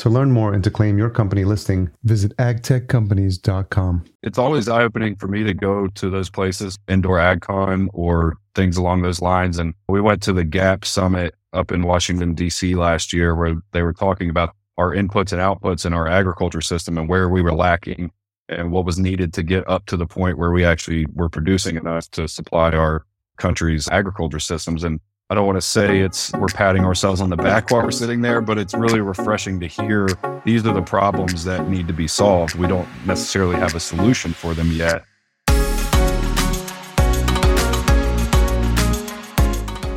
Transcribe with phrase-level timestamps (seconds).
[0.00, 4.04] To learn more and to claim your company listing, visit agtechcompanies.com.
[4.22, 8.78] It's always eye opening for me to go to those places, indoor AgCon or things
[8.78, 9.58] along those lines.
[9.58, 12.74] And we went to the GAP Summit up in Washington, D.C.
[12.76, 16.96] last year, where they were talking about our inputs and outputs in our agriculture system
[16.96, 18.10] and where we were lacking
[18.48, 21.76] and what was needed to get up to the point where we actually were producing
[21.76, 23.04] enough to supply our
[23.36, 24.82] country's agriculture systems.
[24.82, 24.98] And
[25.30, 28.20] I don't want to say it's we're patting ourselves on the back while we're sitting
[28.20, 30.08] there, but it's really refreshing to hear
[30.44, 32.56] these are the problems that need to be solved.
[32.56, 35.04] We don't necessarily have a solution for them yet.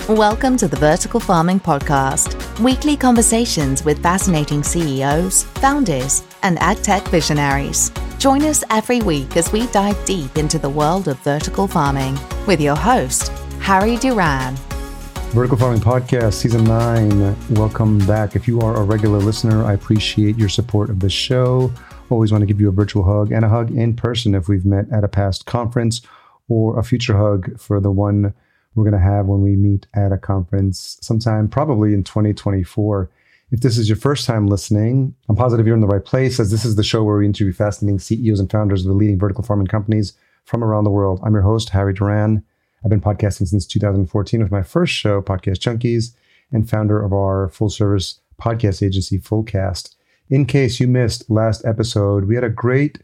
[0.08, 7.92] Welcome to the Vertical Farming Podcast, weekly conversations with fascinating CEOs, founders, and agtech visionaries.
[8.20, 12.62] Join us every week as we dive deep into the world of vertical farming with
[12.62, 14.56] your host, Harry Duran.
[15.34, 17.56] Vertical Farming Podcast, Season 9.
[17.56, 18.36] Welcome back.
[18.36, 21.74] If you are a regular listener, I appreciate your support of the show.
[22.12, 24.64] Always want to give you a virtual hug and a hug in person if we've
[24.64, 26.04] met at a past conference,
[26.50, 28.36] or a future hug for the one
[28.76, 33.10] we're going to have when we meet at a conference sometime probably in 2024.
[33.50, 36.52] If this is your first time listening, I'm positive you're in the right place, as
[36.52, 39.44] this is the show where we interview fascinating CEOs and founders of the leading vertical
[39.44, 40.14] farming companies
[40.46, 41.22] from around the world.
[41.24, 42.44] I'm your host, Harry Duran.
[42.84, 46.14] I've been podcasting since 2014 with my first show, Podcast Junkies,
[46.52, 49.96] and founder of our full service podcast agency, Fullcast.
[50.30, 53.00] In case you missed last episode, we had a great,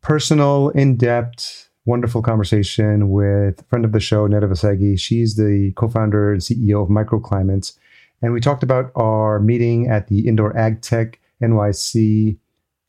[0.00, 4.98] personal, in depth, wonderful conversation with a friend of the show, Neda Vasegi.
[4.98, 7.78] She's the co founder and CEO of Microclimates.
[8.22, 12.38] And we talked about our meeting at the Indoor Ag Tech NYC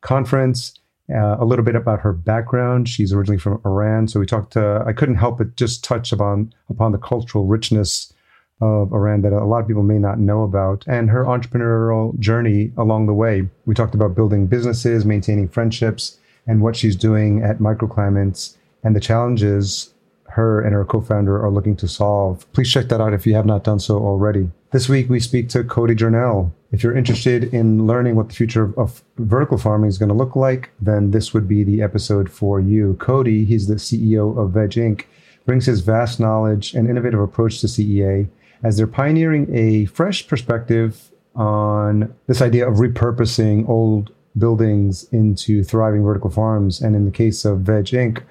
[0.02, 0.74] conference
[1.14, 2.90] uh, a little bit about her background.
[2.90, 4.58] She's originally from Iran, so we talked.
[4.58, 8.14] Uh, I couldn't help but just touch upon upon the cultural richness
[8.60, 12.72] of Iran that a lot of people may not know about, and her entrepreneurial journey
[12.78, 13.48] along the way.
[13.66, 16.18] We talked about building businesses, maintaining friendships,
[16.48, 19.94] and what she's doing at Microclimates, and the challenges
[20.38, 22.46] her and her co-founder are looking to solve.
[22.54, 24.52] Please check that out if you have not done so already.
[24.72, 26.52] This week we speak to Cody Journell.
[26.72, 30.36] If you're interested in learning what the future of vertical farming is going to look
[30.36, 32.96] like, then this would be the episode for you.
[33.00, 35.06] Cody, he's the CEO of Vegg Inc.,
[35.48, 38.28] brings his vast knowledge and innovative approach to CEA
[38.62, 46.04] as they're pioneering a fresh perspective on this idea of repurposing old buildings into thriving
[46.04, 46.80] vertical farms.
[46.80, 48.22] And in the case of Vegg Inc.,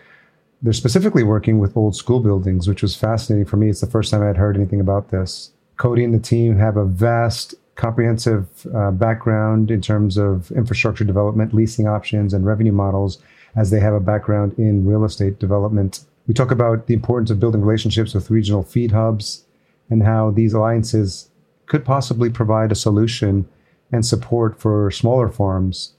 [0.62, 3.68] they're specifically working with old school buildings, which was fascinating for me.
[3.68, 5.50] It's the first time I had heard anything about this.
[5.76, 11.52] Cody and the team have a vast, comprehensive uh, background in terms of infrastructure development,
[11.52, 13.18] leasing options, and revenue models,
[13.54, 16.00] as they have a background in real estate development.
[16.26, 19.44] We talk about the importance of building relationships with regional feed hubs
[19.90, 21.30] and how these alliances
[21.66, 23.46] could possibly provide a solution
[23.92, 25.92] and support for smaller farms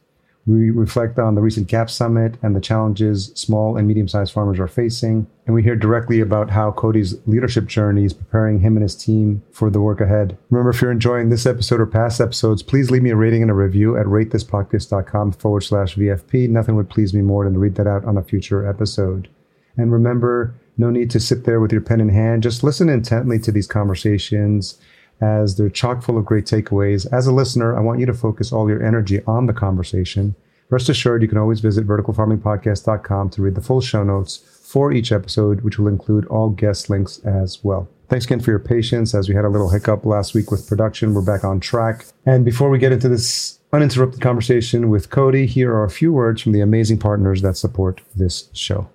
[0.47, 4.59] we reflect on the recent GAP Summit and the challenges small and medium sized farmers
[4.59, 5.28] are facing.
[5.46, 9.44] And we hear directly about how Cody's leadership journey is preparing him and his team
[9.52, 10.38] for the work ahead.
[10.50, 13.52] Remember, if you're enjoying this episode or past episodes, please leave me a rating and
[13.52, 16.47] a review at ratethispodcast.com forward slash VFP.
[16.50, 19.28] Nothing would please me more than to read that out on a future episode.
[19.75, 22.43] And remember, no need to sit there with your pen in hand.
[22.43, 24.79] Just listen intently to these conversations
[25.22, 27.11] as they're chock full of great takeaways.
[27.11, 30.35] As a listener, I want you to focus all your energy on the conversation.
[30.69, 35.11] Rest assured, you can always visit verticalfarmingpodcast.com to read the full show notes for each
[35.11, 37.87] episode, which will include all guest links as well.
[38.09, 41.14] Thanks again for your patience as we had a little hiccup last week with production.
[41.14, 42.05] We're back on track.
[42.25, 46.41] And before we get into this uninterrupted conversation with Cody, here are a few words
[46.41, 48.90] from the amazing partners that support this show.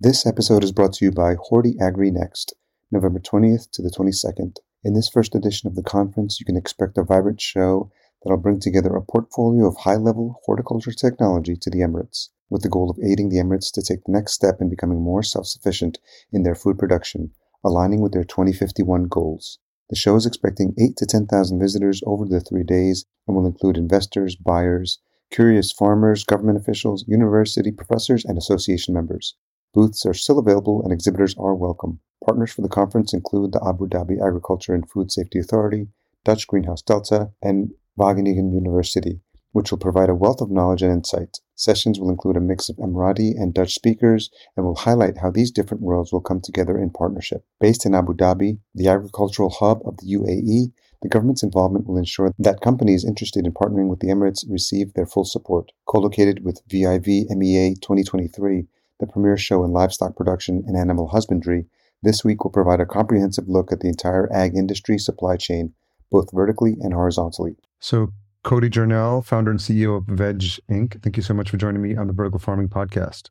[0.00, 2.54] This episode is brought to you by Horti Agri Next,
[2.90, 4.56] November 20th to the 22nd.
[4.86, 7.90] In this first edition of the conference, you can expect a vibrant show
[8.22, 12.28] that'll bring together a portfolio of high level horticulture technology to the Emirates.
[12.50, 15.22] with the goal of aiding the Emirates to take the next step in becoming more
[15.22, 16.00] self sufficient
[16.30, 17.30] in their food production,
[17.64, 19.58] aligning with their 2051 goals.
[19.88, 23.78] The show is expecting 8 to 10,000 visitors over the three days and will include
[23.78, 24.98] investors, buyers,
[25.30, 29.34] curious farmers, government officials, university professors, and association members.
[29.74, 31.98] Booths are still available and exhibitors are welcome.
[32.24, 35.88] Partners for the conference include the Abu Dhabi Agriculture and Food Safety Authority,
[36.24, 41.40] Dutch Greenhouse Delta, and Wageningen University, which will provide a wealth of knowledge and insight.
[41.56, 45.50] Sessions will include a mix of Emirati and Dutch speakers and will highlight how these
[45.50, 47.44] different worlds will come together in partnership.
[47.60, 50.72] Based in Abu Dhabi, the agricultural hub of the UAE,
[51.02, 55.04] the government's involvement will ensure that companies interested in partnering with the Emirates receive their
[55.04, 55.72] full support.
[55.86, 58.68] Co-located with VIV MEA 2023,
[59.00, 61.66] the premier show in livestock production and animal husbandry,
[62.02, 65.72] this week will provide a comprehensive look at the entire ag industry supply chain,
[66.10, 67.56] both vertically and horizontally.
[67.80, 68.12] So,
[68.42, 71.96] Cody Journell, founder and CEO of Vegg Inc., thank you so much for joining me
[71.96, 73.30] on the Vertical Farming Podcast.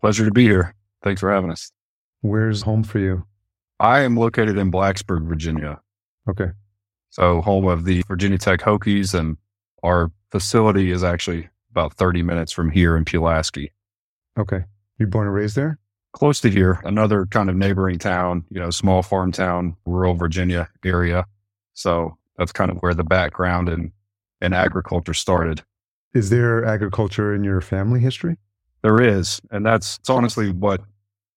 [0.00, 0.74] Pleasure to be here.
[1.02, 1.72] Thanks for having us.
[2.20, 3.24] Where's home for you?
[3.80, 5.80] I am located in Blacksburg, Virginia.
[6.28, 6.50] Okay.
[7.10, 9.36] So, home of the Virginia Tech Hokies, and
[9.82, 13.72] our facility is actually about 30 minutes from here in Pulaski.
[14.38, 14.64] Okay.
[15.02, 15.80] You born and raised there?
[16.12, 20.68] Close to here, another kind of neighboring town, you know, small farm town, rural Virginia
[20.84, 21.26] area.
[21.74, 23.90] So that's kind of where the background and,
[24.40, 25.62] and agriculture started.
[26.14, 28.36] Is there agriculture in your family history?
[28.82, 29.40] There is.
[29.50, 30.82] And that's it's honestly what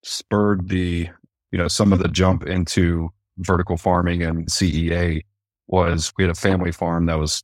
[0.03, 1.09] spurred the,
[1.51, 3.09] you know, some of the jump into
[3.39, 5.21] vertical farming and CEA
[5.67, 7.43] was we had a family farm that was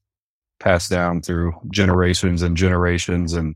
[0.59, 3.33] passed down through generations and generations.
[3.33, 3.55] And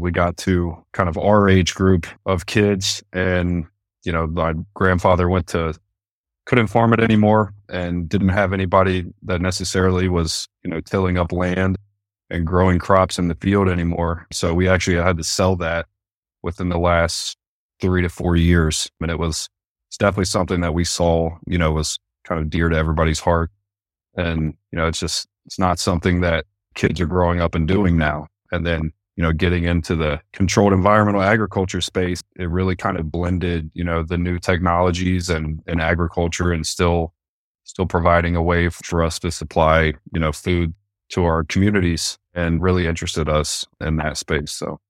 [0.00, 3.66] we got to kind of our age group of kids and
[4.04, 5.74] you know my grandfather went to
[6.46, 11.32] couldn't farm it anymore and didn't have anybody that necessarily was you know tilling up
[11.32, 11.76] land
[12.30, 14.26] and growing crops in the field anymore.
[14.32, 15.86] So we actually had to sell that
[16.42, 17.36] within the last
[17.80, 18.88] three to four years.
[19.00, 19.48] And it was
[19.88, 23.50] it's definitely something that we saw you know was kind of dear to everybody's heart.
[24.16, 27.96] And you know it's just it's not something that kids are growing up and doing
[27.96, 28.28] now.
[28.52, 33.10] And then you know, getting into the controlled environmental agriculture space, it really kind of
[33.10, 37.12] blended, you know, the new technologies and, and agriculture and still,
[37.64, 40.74] still providing a way for us to supply, you know, food
[41.10, 44.52] to our communities and really interested us in that space.
[44.52, 44.80] So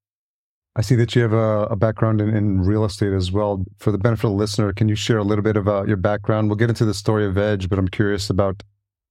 [0.77, 3.65] I see that you have a, a background in, in, real estate as well.
[3.79, 6.49] For the benefit of the listener, can you share a little bit about your background?
[6.49, 8.63] We'll get into the story of Edge, but I'm curious about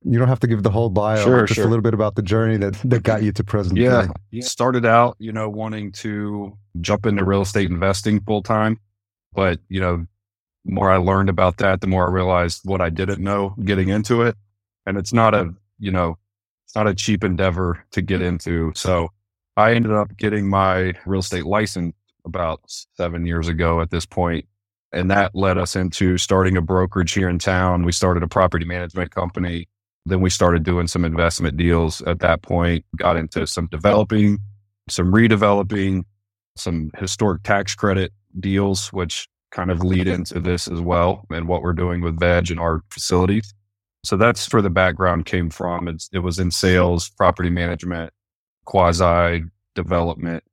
[0.03, 1.65] you don't have to give the whole bio, sure, just sure.
[1.65, 3.77] a little bit about the journey that, that got you to present.
[3.77, 4.07] Yeah.
[4.31, 4.41] Day.
[4.41, 8.79] Started out, you know, wanting to jump into real estate investing full time.
[9.33, 10.05] But, you know,
[10.65, 13.89] the more I learned about that, the more I realized what I didn't know getting
[13.89, 14.35] into it.
[14.85, 16.17] And it's not a, you know,
[16.65, 18.71] it's not a cheap endeavor to get into.
[18.75, 19.09] So
[19.57, 21.93] I ended up getting my real estate license
[22.25, 24.45] about seven years ago at this point,
[24.91, 27.83] And that led us into starting a brokerage here in town.
[27.83, 29.67] We started a property management company
[30.09, 34.39] then we started doing some investment deals at that point, got into some developing,
[34.89, 36.03] some redeveloping,
[36.55, 41.61] some historic tax credit deals, which kind of lead into this as well and what
[41.61, 43.53] we're doing with Vegg and our facilities.
[44.03, 45.87] So that's where the background came from.
[45.87, 48.13] It's, it was in sales, property management,
[48.65, 49.43] quasi
[49.75, 50.43] development.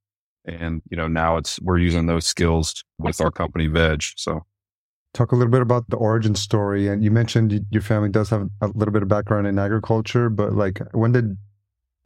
[0.45, 4.03] And, you know, now it's, we're using those skills with our company Vegg.
[4.17, 4.45] So
[5.17, 6.89] talk a little bit about the origin story.
[6.89, 10.53] And you mentioned your family does have a little bit of background in agriculture, but
[10.53, 11.37] like when did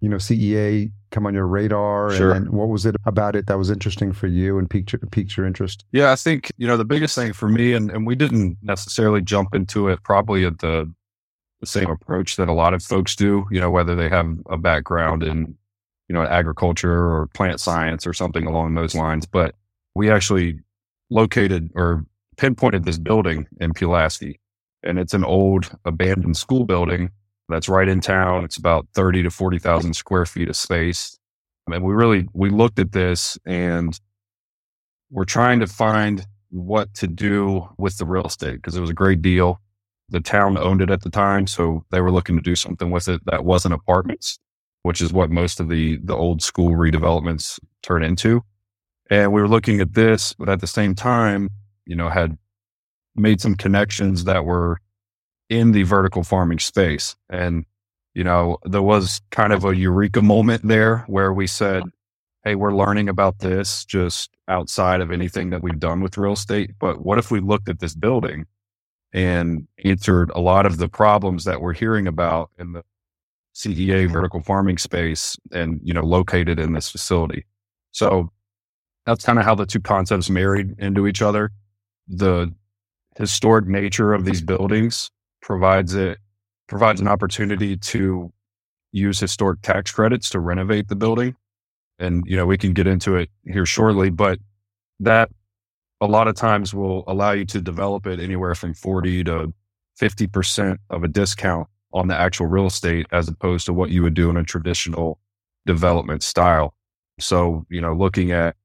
[0.01, 2.13] you know CEA come on your radar?
[2.13, 2.33] Sure.
[2.33, 5.01] And, and what was it about it that was interesting for you and piqued your,
[5.11, 5.85] piqued your interest?
[5.93, 9.21] Yeah, I think you know the biggest thing for me, and, and we didn't necessarily
[9.21, 10.93] jump into it probably at the
[11.61, 13.47] the same approach that a lot of folks do.
[13.51, 15.57] You know, whether they have a background in
[16.09, 19.55] you know agriculture or plant science or something along those lines, but
[19.95, 20.61] we actually
[21.11, 22.07] located or
[22.41, 24.41] pinpointed this building in Pulaski,
[24.83, 27.11] and it's an old abandoned school building
[27.51, 28.45] that's right in town.
[28.45, 31.19] It's about 30 to 40,000 square feet of space.
[31.71, 34.01] and we really, we looked at this and
[35.11, 38.95] we're trying to find what to do with the real estate because it was a
[38.95, 39.61] great deal.
[40.09, 41.47] The town owned it at the time.
[41.47, 44.39] So they were looking to do something with it that wasn't apartments,
[44.83, 48.43] which is what most of the, the old school redevelopments turn into.
[49.11, 51.51] And we were looking at this, but at the same time,
[51.91, 52.39] you know, had
[53.17, 54.79] made some connections that were
[55.49, 57.17] in the vertical farming space.
[57.29, 57.67] And,
[58.15, 61.83] you know, there was kind of a eureka moment there where we said,
[62.45, 66.71] Hey, we're learning about this just outside of anything that we've done with real estate.
[66.79, 68.47] But what if we looked at this building
[69.13, 72.85] and answered a lot of the problems that we're hearing about in the
[73.57, 77.47] CEA vertical farming space and, you know, located in this facility?
[77.91, 78.31] So
[79.07, 81.51] that's kind of how the two concepts married into each other.
[82.11, 82.53] The
[83.17, 86.19] historic nature of these buildings provides it
[86.69, 88.33] provides an opportunity to
[88.93, 91.35] use historic tax credits to renovate the building.
[91.99, 94.39] And, you know, we can get into it here shortly, but
[95.01, 95.31] that
[96.01, 99.53] a lot of times will allow you to develop it anywhere from 40 to
[100.01, 104.15] 50% of a discount on the actual real estate as opposed to what you would
[104.15, 105.19] do in a traditional
[105.67, 106.75] development style.
[107.19, 108.57] So, you know, looking at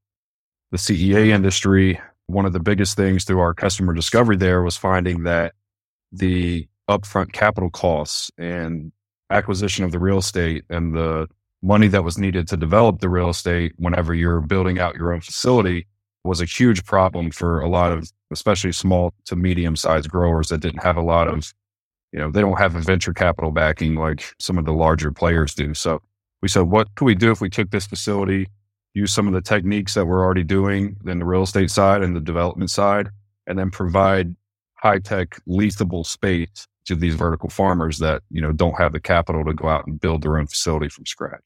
[0.71, 5.23] the CEA industry, one of the biggest things through our customer discovery there was finding
[5.23, 5.53] that
[6.11, 8.91] the upfront capital costs and
[9.29, 11.27] acquisition of the real estate and the
[11.61, 15.21] money that was needed to develop the real estate whenever you're building out your own
[15.21, 15.87] facility
[16.23, 20.59] was a huge problem for a lot of especially small to medium sized growers that
[20.59, 21.53] didn't have a lot of
[22.11, 25.53] you know they don't have a venture capital backing like some of the larger players
[25.53, 25.73] do.
[25.73, 26.01] So
[26.41, 28.47] we said what could we do if we took this facility
[28.95, 32.15] use some of the techniques that we're already doing in the real estate side and
[32.15, 33.09] the development side
[33.45, 34.35] and then provide
[34.75, 39.43] high tech leasable space to these vertical farmers that you know don't have the capital
[39.45, 41.41] to go out and build their own facility from scratch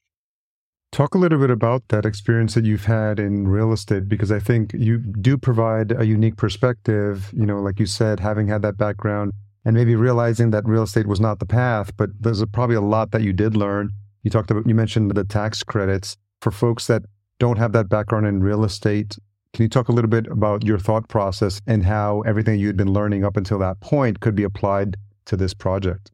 [0.92, 4.40] Talk a little bit about that experience that you've had in real estate, because I
[4.40, 7.32] think you do provide a unique perspective.
[7.32, 9.30] You know, like you said, having had that background
[9.64, 12.80] and maybe realizing that real estate was not the path, but there's a, probably a
[12.80, 13.90] lot that you did learn.
[14.24, 17.02] You talked about, you mentioned the tax credits for folks that
[17.40, 19.18] don't have that background in real estate.
[19.52, 22.76] Can you talk a little bit about your thought process and how everything you had
[22.76, 26.12] been learning up until that point could be applied to this project?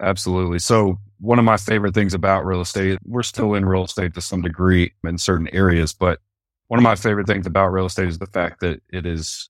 [0.00, 0.58] Absolutely.
[0.58, 4.20] So one of my favorite things about real estate, we're still in real estate to
[4.20, 6.18] some degree in certain areas, but
[6.68, 9.48] one of my favorite things about real estate is the fact that it is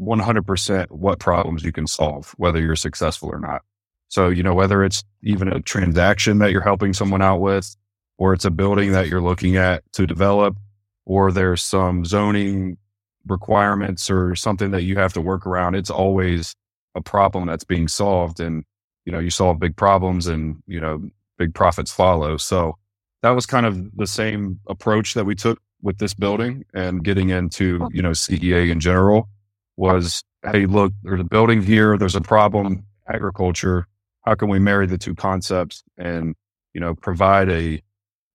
[0.00, 3.62] 100% what problems you can solve, whether you're successful or not.
[4.08, 7.74] So, you know, whether it's even a transaction that you're helping someone out with,
[8.22, 10.56] or it's a building that you're looking at to develop,
[11.04, 12.78] or there's some zoning
[13.26, 16.54] requirements or something that you have to work around, it's always
[16.94, 18.38] a problem that's being solved.
[18.38, 18.62] And
[19.04, 21.02] you know, you solve big problems and, you know,
[21.36, 22.36] big profits follow.
[22.36, 22.76] So
[23.22, 27.30] that was kind of the same approach that we took with this building and getting
[27.30, 29.28] into, you know, CEA in general
[29.76, 31.98] was, Hey, look, there's a building here.
[31.98, 33.88] There's a problem, agriculture.
[34.24, 36.36] How can we marry the two concepts and,
[36.72, 37.82] you know, provide a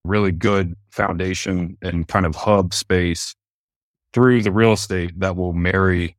[0.07, 3.35] really good foundation and kind of hub space
[4.13, 6.15] through the real estate that will marry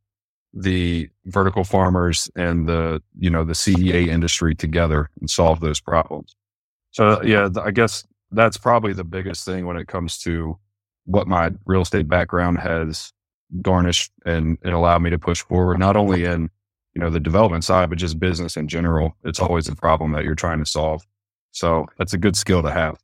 [0.55, 6.35] the vertical farmers and the you know the CEA industry together and solve those problems.
[6.91, 10.59] So yeah, I guess that's probably the biggest thing when it comes to
[11.05, 13.13] what my real estate background has
[13.63, 16.51] garnished and it allowed me to push forward not only in
[16.95, 19.17] you know the development side but just business in general.
[19.25, 21.07] It's always a problem that you're trying to solve.
[21.53, 22.99] So that's a good skill to have.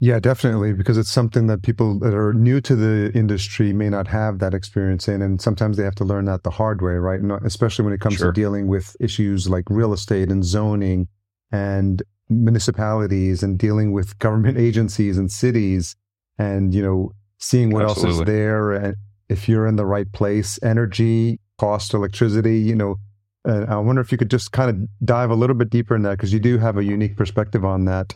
[0.00, 4.08] Yeah, definitely, because it's something that people that are new to the industry may not
[4.08, 7.20] have that experience in, and sometimes they have to learn that the hard way, right?
[7.20, 8.32] And especially when it comes sure.
[8.32, 11.06] to dealing with issues like real estate and zoning
[11.52, 15.94] and municipalities and dealing with government agencies and cities,
[16.38, 18.10] and you know, seeing what Absolutely.
[18.10, 18.96] else is there, and
[19.28, 22.96] if you're in the right place, energy, cost, electricity, you know.
[23.44, 26.02] And I wonder if you could just kind of dive a little bit deeper in
[26.02, 28.14] that because you do have a unique perspective on that.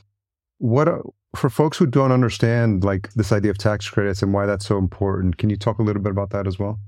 [0.56, 0.88] What
[1.36, 4.78] for folks who don't understand like this idea of tax credits and why that's so
[4.78, 6.78] important, can you talk a little bit about that as well?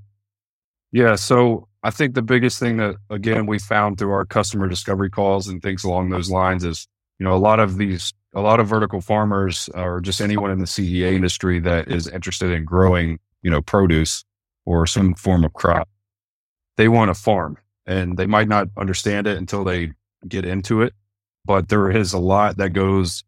[0.93, 5.11] Yeah, so I think the biggest thing that again we found through our customer discovery
[5.11, 8.61] calls and things along those lines is, you know, a lot of these a lot
[8.61, 13.19] of vertical farmers or just anyone in the CEA industry that is interested in growing,
[13.43, 14.25] you know, produce
[14.65, 15.89] or some form of crop,
[16.77, 17.57] they want to farm
[17.87, 19.93] and they might not understand it until they
[20.29, 20.95] get into it.
[21.45, 23.25] But there is a lot that goes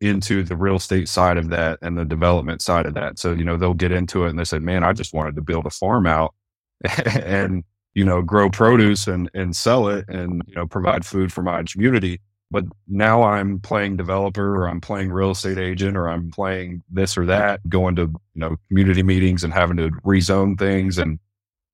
[0.00, 3.18] into the real estate side of that and the development side of that.
[3.18, 5.42] So, you know, they'll get into it and they said, man, I just wanted to
[5.42, 6.34] build a farm out
[7.06, 7.64] and,
[7.94, 11.62] you know, grow produce and, and sell it and, you know, provide food for my
[11.64, 12.20] community.
[12.50, 17.18] But now I'm playing developer or I'm playing real estate agent or I'm playing this
[17.18, 21.18] or that, going to, you know, community meetings and having to rezone things and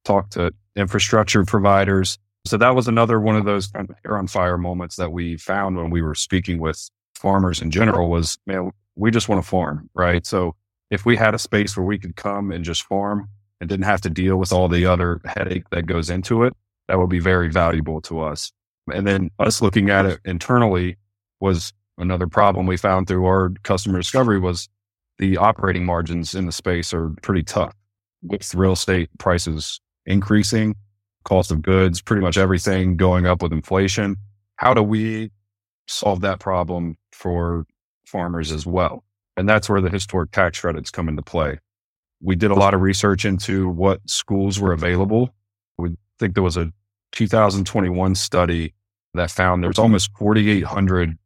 [0.04, 2.18] talk to infrastructure providers.
[2.46, 5.36] So that was another one of those kind of hair on fire moments that we
[5.36, 6.90] found when we were speaking with
[7.24, 10.26] farmers in general was, man, we just want to farm, right?
[10.26, 10.54] So
[10.90, 13.30] if we had a space where we could come and just farm
[13.62, 16.52] and didn't have to deal with all the other headache that goes into it,
[16.86, 18.52] that would be very valuable to us.
[18.92, 20.98] And then us looking at it internally
[21.40, 24.68] was another problem we found through our customer discovery was
[25.16, 27.72] the operating margins in the space are pretty tough
[28.22, 30.74] with real estate prices increasing,
[31.24, 34.16] cost of goods, pretty much everything going up with inflation.
[34.56, 35.30] How do we
[35.86, 37.66] solve that problem for
[38.06, 39.04] farmers as well.
[39.36, 41.58] And that's where the historic tax credits come into play.
[42.24, 45.34] we did a lot of research into what schools were available.
[45.76, 46.72] We think there was a
[47.12, 48.72] 2021 study
[49.12, 51.16] that found there's almost 4,800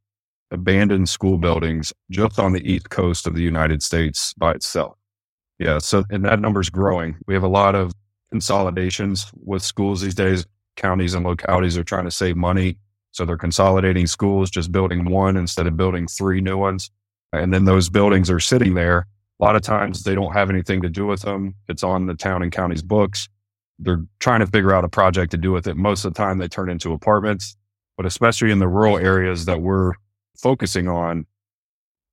[0.51, 4.97] abandoned school buildings just on the east coast of the United States by itself.
[5.59, 5.79] Yeah.
[5.79, 7.17] So, and that number is growing.
[7.27, 7.93] We have a lot of
[8.31, 10.47] consolidations with schools these days.
[10.77, 12.79] Counties and localities are trying to save money.
[13.19, 16.89] So they're consolidating schools, just building one instead of building three new ones.
[17.33, 19.09] And then those buildings are sitting there.
[19.41, 21.57] A lot of times they don't have anything to do with them.
[21.67, 23.29] It's on the town and county's books.
[23.81, 25.77] They're trying to figure out a project to do with it.
[25.77, 27.57] Most of the time they turn into apartments,
[27.97, 29.95] but especially in the rural areas that we're
[30.37, 31.27] focusing on,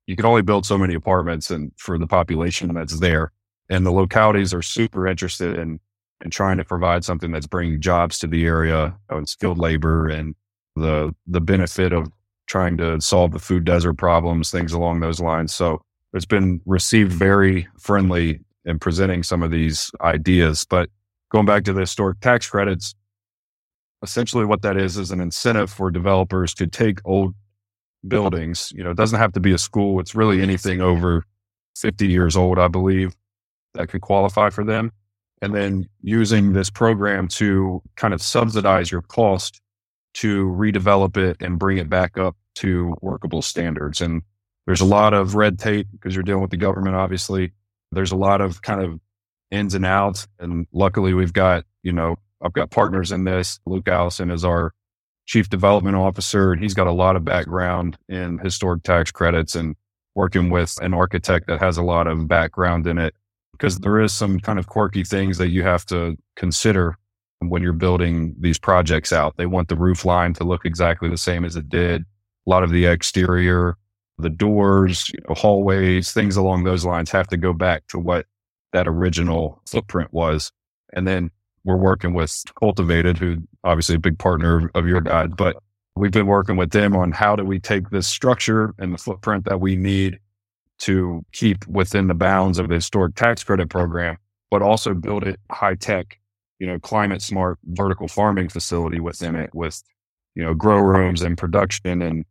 [0.08, 3.30] you can only build so many apartments and for the population that's there.
[3.70, 5.78] And the localities are super interested in,
[6.24, 10.34] in trying to provide something that's bringing jobs to the area and skilled labor and
[10.76, 12.08] the, the benefit of
[12.46, 15.52] trying to solve the food desert problems, things along those lines.
[15.52, 15.80] So
[16.12, 20.64] it's been received very friendly in presenting some of these ideas.
[20.68, 20.90] But
[21.30, 22.94] going back to the historic tax credits,
[24.02, 27.34] essentially what that is is an incentive for developers to take old
[28.06, 28.72] buildings.
[28.74, 30.00] You know, it doesn't have to be a school.
[30.00, 31.24] It's really anything over
[31.76, 33.14] 50 years old, I believe,
[33.74, 34.92] that could qualify for them.
[35.42, 39.60] And then using this program to kind of subsidize your cost
[40.16, 44.00] to redevelop it and bring it back up to workable standards.
[44.00, 44.22] And
[44.66, 47.52] there's a lot of red tape because you're dealing with the government, obviously.
[47.92, 48.98] There's a lot of kind of
[49.50, 50.26] ins and outs.
[50.38, 53.60] And luckily, we've got, you know, I've got partners in this.
[53.66, 54.72] Luke Allison is our
[55.26, 59.76] chief development officer, and he's got a lot of background in historic tax credits and
[60.14, 63.14] working with an architect that has a lot of background in it
[63.52, 66.96] because there is some kind of quirky things that you have to consider
[67.40, 69.36] when you're building these projects out.
[69.36, 72.02] They want the roof line to look exactly the same as it did.
[72.46, 73.76] A lot of the exterior,
[74.18, 78.26] the doors, you know, hallways, things along those lines have to go back to what
[78.72, 80.50] that original footprint was.
[80.92, 81.30] And then
[81.64, 85.56] we're working with Cultivated, who obviously a big partner of your guide, but
[85.96, 89.44] we've been working with them on how do we take this structure and the footprint
[89.46, 90.18] that we need
[90.78, 94.16] to keep within the bounds of the historic tax credit program,
[94.50, 96.18] but also build it high tech
[96.58, 99.82] you know, climate smart vertical farming facility within it with,
[100.34, 102.24] you know, grow rooms and production and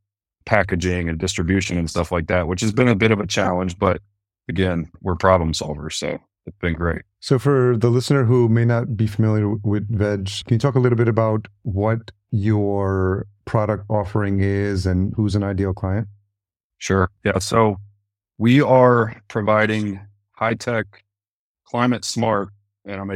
[0.46, 3.78] packaging and distribution and stuff like that, which has been a bit of a challenge,
[3.78, 4.02] but
[4.48, 5.94] again, we're problem solvers.
[5.94, 7.02] So it's been great.
[7.20, 10.80] So for the listener who may not be familiar with Vegg, can you talk a
[10.80, 16.08] little bit about what your product offering is and who's an ideal client?
[16.78, 17.10] Sure.
[17.24, 17.40] Yeah.
[17.40, 17.78] So
[18.38, 20.00] we are providing
[20.34, 21.04] high tech,
[21.66, 22.50] climate smart,
[22.86, 23.10] and I'm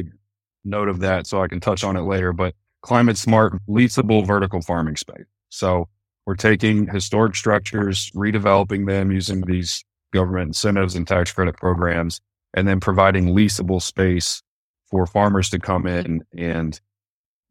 [0.64, 4.62] note of that so I can touch on it later, but climate smart, leasable vertical
[4.62, 5.26] farming space.
[5.50, 5.88] So
[6.26, 12.22] we're taking historic structures, redeveloping them using these government incentives and tax credit programs,
[12.54, 14.42] and then providing leasable space
[14.90, 16.80] for farmers to come in and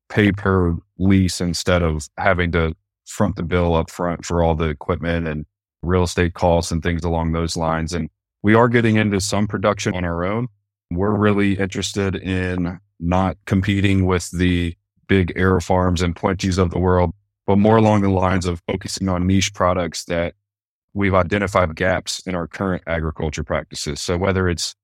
[0.09, 2.75] pay per lease instead of having to
[3.07, 5.45] front the bill up front for all the equipment and
[5.83, 7.93] real estate costs and things along those lines.
[7.93, 8.11] And
[8.43, 10.49] we are getting into some production on our own.
[10.91, 14.75] We're really interested in not competing with the
[15.07, 17.13] big AeroFarms and Plenties of the world,
[17.47, 20.35] but more along the lines of focusing on niche products that
[20.95, 24.01] we've identified gaps in our current agriculture practices.
[24.01, 24.75] So whether it's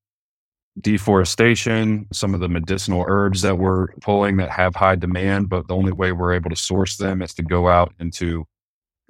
[0.80, 5.76] deforestation, some of the medicinal herbs that we're pulling that have high demand, but the
[5.76, 8.46] only way we're able to source them is to go out into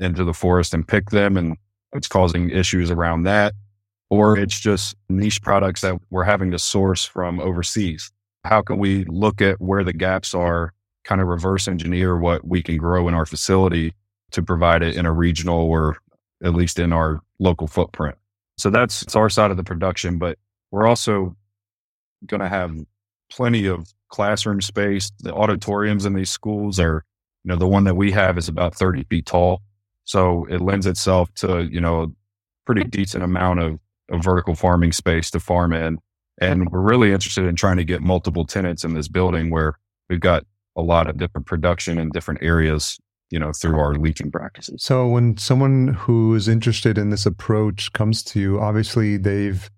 [0.01, 1.57] into the forest and pick them and
[1.93, 3.55] it's causing issues around that.
[4.11, 8.11] Or it's just niche products that we're having to source from overseas
[8.45, 10.73] how can we look at where the gaps are,
[11.05, 13.95] kind of reverse engineer what we can grow in our facility
[14.31, 15.97] to provide it in a regional or
[16.43, 18.17] at least in our local footprint.
[18.57, 20.39] So that's it's our side of the production, but
[20.71, 21.37] we're also
[22.27, 22.75] going to have
[23.31, 25.11] plenty of classroom space.
[25.21, 27.05] The auditoriums in these schools are,
[27.45, 29.63] you know, the one that we have is about 30 feet tall.
[30.05, 32.15] So it lends itself to, you know,
[32.67, 33.79] pretty decent amount of,
[34.11, 35.99] of vertical farming space to farm in.
[36.41, 40.21] And we're really interested in trying to get multiple tenants in this building where we've
[40.21, 40.45] got
[40.77, 42.99] a lot of different production in different areas,
[43.31, 44.83] you know, through our leaching practices.
[44.83, 49.71] So when someone who is interested in this approach comes to you, obviously they've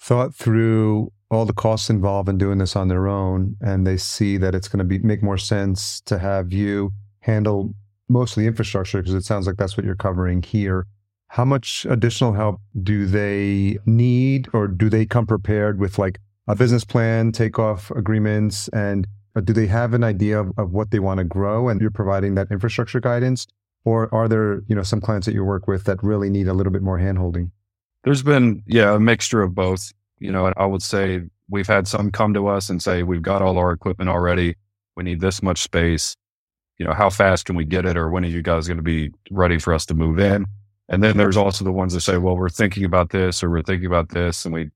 [0.00, 4.38] thought through all the costs involved in doing this on their own and they see
[4.38, 6.90] that it's going to be make more sense to have you
[7.20, 7.74] handle
[8.08, 10.86] most of the infrastructure because it sounds like that's what you're covering here
[11.28, 16.56] how much additional help do they need or do they come prepared with like a
[16.56, 20.98] business plan, takeoff agreements, and uh, do they have an idea of, of what they
[20.98, 23.46] want to grow and you're providing that infrastructure guidance?
[23.84, 26.54] Or are there, you know, some clients that you work with that really need a
[26.54, 27.50] little bit more handholding?
[28.04, 29.92] There's been, yeah, a mixture of both.
[30.18, 33.42] You know, I would say we've had some come to us and say, we've got
[33.42, 34.56] all our equipment already.
[34.96, 36.16] We need this much space.
[36.78, 37.96] You know, how fast can we get it?
[37.96, 40.46] Or when are you guys going to be ready for us to move in?
[40.88, 43.62] And then there's also the ones that say, well, we're thinking about this or we're
[43.62, 44.70] thinking about this and we,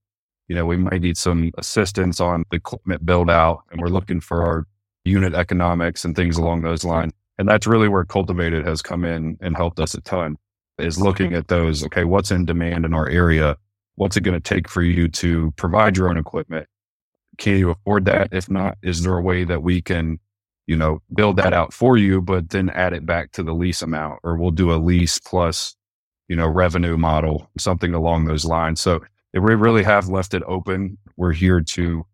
[0.49, 4.21] you know, we might need some assistance on the equipment build out and we're looking
[4.21, 4.67] for our
[5.05, 7.13] unit economics and things along those lines.
[7.39, 10.37] And that's really where Cultivated has come in and helped us a ton
[10.79, 11.37] is looking mm-hmm.
[11.37, 11.85] at those.
[11.85, 12.05] Okay.
[12.05, 13.57] What's in demand in our area?
[13.97, 16.67] What's it going to take for you to provide your own equipment?
[17.39, 18.29] Can you afford that?
[18.33, 20.19] If not, is there a way that we can,
[20.67, 23.83] you know, build that out for you, but then add it back to the lease
[23.83, 25.75] amount or we'll do a lease plus
[26.29, 28.81] you know, revenue model, something along those lines.
[28.81, 29.01] So
[29.35, 30.99] we really have left it open.
[31.17, 32.05] We're here to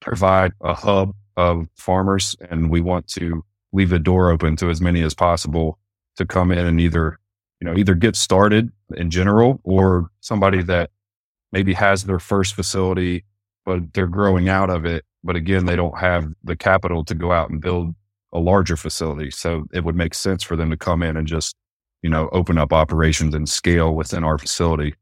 [0.00, 4.80] provide a hub of farmers and we want to leave the door open to as
[4.80, 5.78] many as possible
[6.16, 7.18] to come in and either,
[7.60, 10.90] you know, either get started in general or somebody that
[11.52, 13.24] maybe has their first facility,
[13.64, 15.04] but they're growing out of it.
[15.22, 17.94] But again, they don't have the capital to go out and build
[18.32, 19.30] a larger facility.
[19.30, 21.54] So it would make sense for them to come in and just
[22.02, 24.94] you know, open up operations and scale within our facility.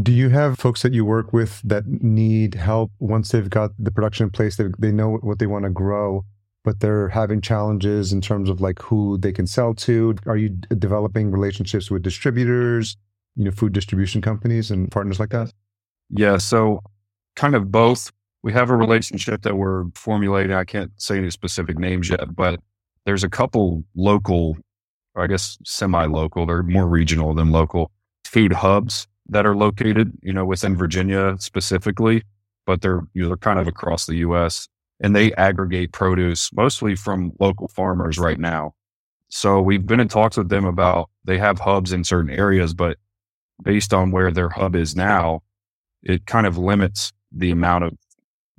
[0.00, 3.90] Do you have folks that you work with that need help once they've got the
[3.90, 4.56] production in place?
[4.56, 6.24] They, they know what they want to grow,
[6.64, 10.14] but they're having challenges in terms of like who they can sell to.
[10.26, 12.96] Are you developing relationships with distributors,
[13.34, 15.52] you know, food distribution companies and partners like that?
[16.10, 16.38] Yeah.
[16.38, 16.82] So,
[17.36, 18.12] kind of both.
[18.42, 20.52] We have a relationship that we're formulating.
[20.52, 22.58] I can't say any specific names yet, but
[23.04, 24.56] there's a couple local
[25.20, 27.90] I guess semi local, they're more regional than local
[28.24, 32.22] food hubs that are located, you know, within Virginia specifically,
[32.66, 34.68] but they're, you know, they're kind of across the US
[35.00, 38.74] and they aggregate produce mostly from local farmers right now.
[39.28, 42.98] So we've been in talks with them about they have hubs in certain areas, but
[43.62, 45.42] based on where their hub is now,
[46.02, 47.92] it kind of limits the amount of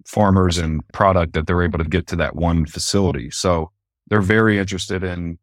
[0.06, 3.30] farmers and product that they're able to get to that one facility.
[3.30, 3.72] So
[4.08, 5.38] they're very interested in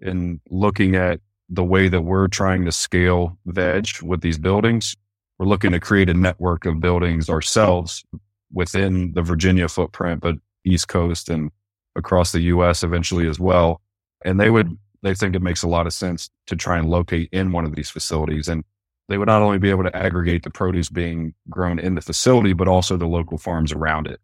[0.00, 3.58] in looking at the way that we're trying to scale mm-hmm.
[3.58, 4.94] Vegg with these buildings.
[5.38, 8.04] We're looking to create a network of buildings ourselves
[8.52, 11.50] within the Virginia footprint, but East Coast and
[11.96, 13.80] across the US eventually as well.
[14.24, 17.28] And they would, they think it makes a lot of sense to try and locate
[17.32, 18.48] in one of these facilities.
[18.48, 18.64] And
[19.08, 22.52] they would not only be able to aggregate the produce being grown in the facility,
[22.52, 24.20] but also the local farms around it.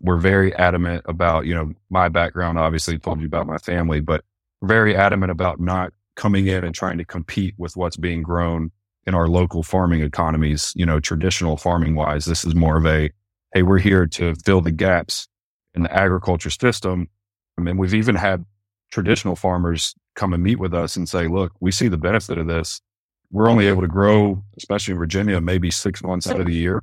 [0.00, 4.24] We're very adamant about, you know, my background obviously told you about my family, but
[4.62, 8.70] very adamant about not coming in and trying to compete with what's being grown
[9.06, 12.26] in our local farming economies, you know, traditional farming wise.
[12.26, 13.10] This is more of a,
[13.54, 15.26] hey, we're here to fill the gaps
[15.74, 17.08] in the agriculture system.
[17.56, 18.44] I mean, we've even had
[18.90, 22.46] traditional farmers come and meet with us and say, look, we see the benefit of
[22.46, 22.82] this.
[23.30, 26.82] We're only able to grow, especially in Virginia, maybe six months out of the year.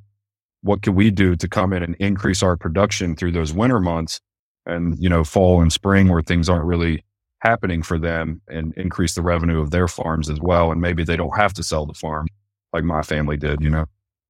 [0.62, 4.20] What can we do to come in and increase our production through those winter months
[4.66, 7.05] and, you know, fall and spring where things aren't really
[7.46, 10.72] happening for them and increase the revenue of their farms as well.
[10.72, 12.28] And maybe they don't have to sell the farm
[12.74, 13.86] like my family did, you know?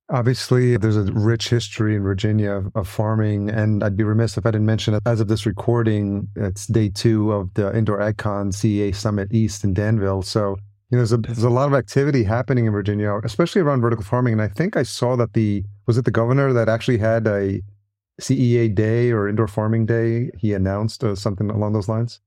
[0.09, 4.45] Obviously, there's a rich history in Virginia of, of, farming, and I'd be remiss if
[4.45, 5.01] I didn't mention it.
[5.07, 9.73] As of this recording, it's day two of the Indoor AgCon CEA Summit East in
[9.73, 10.21] Danville.
[10.21, 10.57] So,
[10.91, 14.05] you know, there's a, there's a lot of activity happening in Virginia, especially around vertical
[14.05, 14.33] farming.
[14.33, 17.61] And I think I saw that the, was it the governor that actually had a
[18.21, 20.29] CEA day or indoor farming day?
[20.37, 22.19] He announced uh, something along those lines?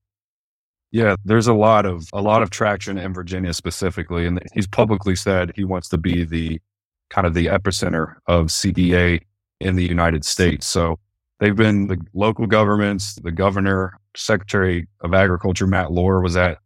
[0.91, 5.15] Yeah, there's a lot of a lot of traction in Virginia specifically, and he's publicly
[5.15, 6.59] said he wants to be the
[7.09, 9.21] kind of the epicenter of CEA
[9.59, 10.65] in the United States.
[10.65, 10.99] So
[11.39, 16.57] they've been the local governments, the governor, Secretary of Agriculture Matt Lohr was at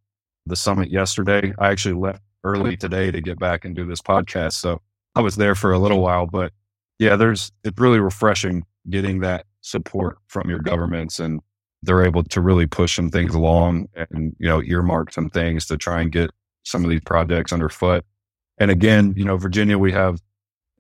[0.46, 1.54] the summit yesterday.
[1.60, 4.82] I actually left early today to get back and do this podcast, so
[5.16, 6.28] I was there for a little while.
[6.28, 6.54] But
[6.98, 11.42] yeah, there's it's really refreshing getting that support from your governments and
[11.84, 15.78] they're able to really push some things along and, you know, earmark some things to
[15.78, 16.32] try and get
[16.64, 18.06] some of these projects underfoot.
[18.58, 20.22] And again, you know, Virginia, we have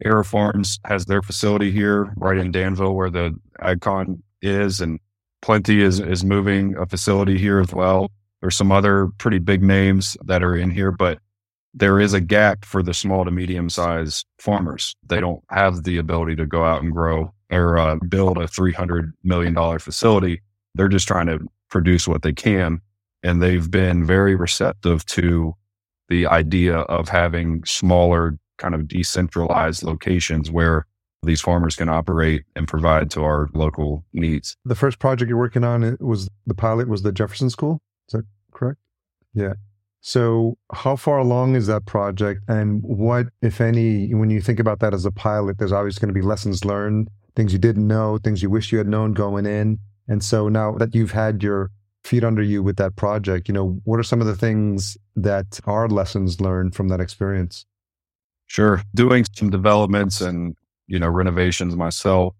[0.04, 5.00] AeroFarms has their facility here right in Danville where the AgCon is and
[5.44, 8.10] Plenty is, is moving a facility here as well.
[8.39, 11.20] There's some other pretty big names that are in here, but
[11.74, 14.96] there is a gap for the small to medium sized farmers.
[15.06, 19.12] They don't have the ability to go out and grow or uh, build a $300
[19.26, 20.42] million facility
[20.75, 22.81] they're just trying to produce what they can.
[23.23, 25.55] And they've been very receptive to
[26.09, 30.86] the idea of having smaller, kind of decentralized locations where
[31.23, 34.57] these farmers can operate and provide to our local needs.
[34.65, 37.79] The first project you're working on was the pilot was the Jefferson School.
[38.09, 38.79] Is that correct?
[39.33, 39.53] Yeah.
[40.01, 42.41] So, how far along is that project?
[42.49, 46.09] And what, if any, when you think about that as a pilot, there's always going
[46.09, 49.45] to be lessons learned things you didn't know, things you wish you had known going
[49.45, 49.79] in.
[50.08, 51.72] And so now that you've had your
[52.04, 55.60] feet under you with that project, you know, what are some of the things that
[55.66, 57.66] are lessons learned from that experience?
[58.48, 58.82] Sure.
[58.94, 60.56] Doing some developments and,
[60.88, 62.36] you know, renovations myself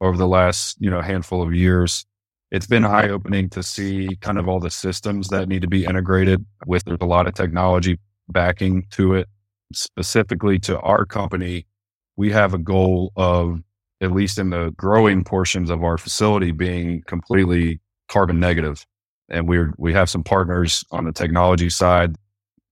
[0.00, 2.06] over the last, you know, handful of years.
[2.50, 5.84] It's been eye opening to see kind of all the systems that need to be
[5.84, 9.28] integrated with there's a lot of technology backing to it.
[9.72, 11.66] Specifically to our company,
[12.16, 13.60] we have a goal of
[14.04, 18.84] at least in the growing portions of our facility being completely carbon negative.
[19.28, 22.16] And we're, we have some partners on the technology side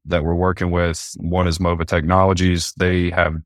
[0.04, 1.14] that we're working with.
[1.16, 2.72] One is Mova Technologies.
[2.76, 3.36] They have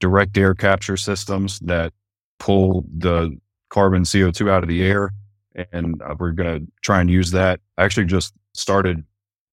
[0.00, 1.92] direct air capture systems that
[2.38, 3.36] pull the
[3.70, 5.10] carbon CO2 out of the air.
[5.72, 7.60] And uh, we're going to try and use that.
[7.76, 9.04] I actually just started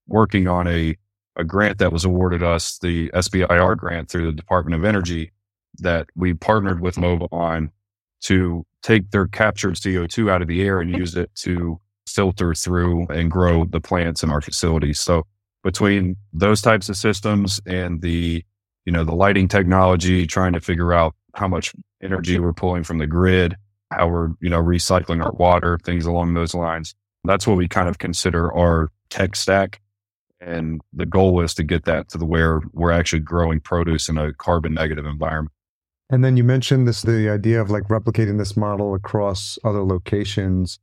[0.08, 0.96] working on a,
[1.36, 5.32] a grant that was awarded us, the SBIR grant through the Department of Energy
[5.80, 7.72] that we partnered with Mova on
[8.22, 13.08] to take their captured CO2 out of the air and use it to filter through
[13.08, 15.00] and grow the plants in our facilities.
[15.00, 15.26] So
[15.64, 18.44] between those types of systems and the,
[18.86, 22.98] you know, the lighting technology, trying to figure out how much energy we're pulling from
[22.98, 23.56] the grid,
[23.92, 26.96] how we're, you know, recycling our water, things along those lines.
[27.24, 29.82] That's what we kind of consider our tech stack.
[30.42, 34.18] And the goal is to get that to the where we're actually growing produce in
[34.18, 35.52] a carbon negative environment.
[36.10, 40.80] And then you mentioned this the idea of like replicating this model across other locations.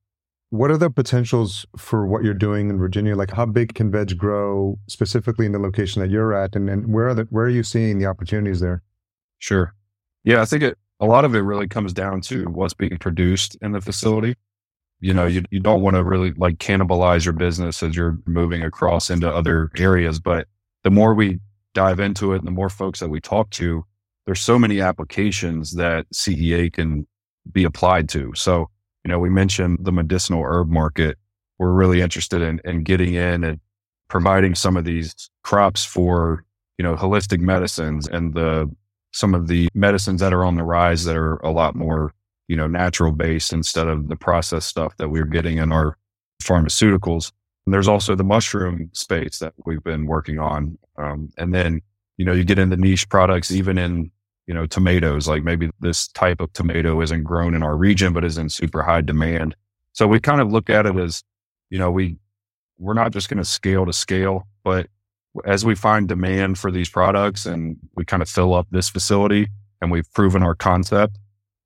[0.50, 3.16] What are the potentials for what you're doing in Virginia?
[3.16, 6.92] Like how big can Vegg grow specifically in the location that you're at and, and
[6.92, 8.82] where are the where are you seeing the opportunities there?
[9.38, 9.74] Sure.
[10.22, 13.56] Yeah, I think it a lot of it really comes down to what's being produced
[13.60, 14.36] in the facility.
[15.00, 18.62] You know, you, you don't want to really like cannibalize your business as you're moving
[18.62, 20.18] across into other areas.
[20.20, 20.48] But
[20.84, 21.40] the more we
[21.74, 23.84] dive into it, and the more folks that we talk to,
[24.26, 27.06] there's so many applications that CEA can
[27.50, 28.32] be applied to.
[28.34, 28.68] So,
[29.04, 31.16] you know, we mentioned the medicinal herb market.
[31.58, 33.60] We're really interested in, in getting in and
[34.08, 36.44] providing some of these crops for,
[36.76, 38.70] you know, holistic medicines and the,
[39.12, 42.12] some of the medicines that are on the rise that are a lot more,
[42.48, 45.96] you know, natural based instead of the processed stuff that we're getting in our
[46.42, 47.32] pharmaceuticals.
[47.64, 50.78] And there's also the mushroom space that we've been working on.
[50.98, 51.80] Um, and then,
[52.16, 54.10] you know, you get into niche products, even in
[54.46, 58.24] you know, tomatoes, like maybe this type of tomato isn't grown in our region, but
[58.24, 59.56] is in super high demand.
[59.92, 61.22] So we kind of look at it as,
[61.70, 62.16] you know, we,
[62.78, 64.87] we're not just going to scale to scale, but
[65.44, 69.48] as we find demand for these products and we kind of fill up this facility
[69.80, 71.18] and we've proven our concept,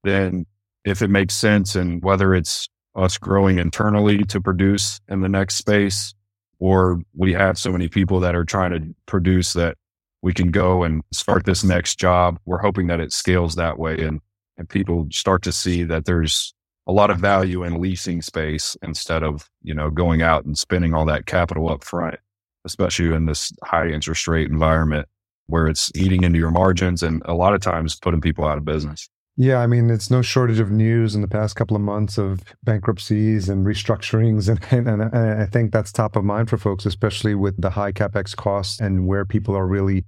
[0.02, 0.46] then
[0.84, 5.56] if it makes sense and whether it's us growing internally to produce in the next
[5.56, 6.14] space
[6.58, 9.76] or we have so many people that are trying to produce that
[10.22, 12.38] we can go and start this next job.
[12.44, 14.20] We're hoping that it scales that way and,
[14.58, 16.54] and people start to see that there's
[16.86, 20.94] a lot of value in leasing space instead of, you know, going out and spending
[20.94, 22.16] all that capital up front,
[22.64, 25.08] especially in this high interest rate environment
[25.46, 28.64] where it's eating into your margins and a lot of times putting people out of
[28.64, 29.08] business.
[29.42, 32.42] Yeah, I mean, it's no shortage of news in the past couple of months of
[32.62, 34.50] bankruptcies and restructurings.
[34.70, 37.90] And, and, and, I think that's top of mind for folks, especially with the high
[37.90, 40.04] capex costs and where people are really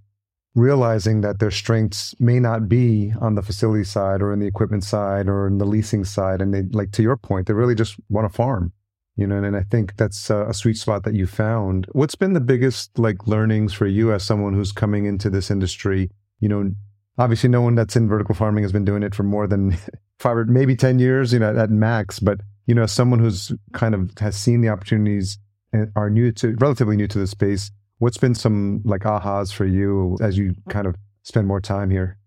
[0.54, 4.84] realizing that their strengths may not be on the facility side or in the equipment
[4.84, 6.42] side or in the leasing side.
[6.42, 8.70] And they, like to your point, they really just want to farm,
[9.16, 11.86] you know, and I think that's uh, a sweet spot that you found.
[11.92, 16.10] What's been the biggest like learnings for you as someone who's coming into this industry?
[16.40, 16.70] You know,
[17.18, 19.76] obviously no one that's in vertical farming has been doing it for more than
[20.18, 22.18] five or maybe 10 years, you know, at max.
[22.18, 25.38] But, you know, someone who's kind of has seen the opportunities
[25.72, 27.70] and are new to relatively new to the space,
[28.02, 32.18] What's been some like ahas for you as you kind of spend more time here?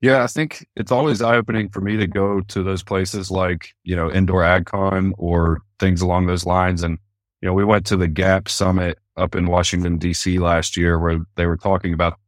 [0.00, 3.68] Yeah, I think it's always eye opening for me to go to those places like,
[3.84, 6.82] you know, Indoor AgCon or things along those lines.
[6.82, 6.98] And,
[7.40, 11.20] you know, we went to the GAP summit up in Washington, DC last year where
[11.36, 12.18] they were talking about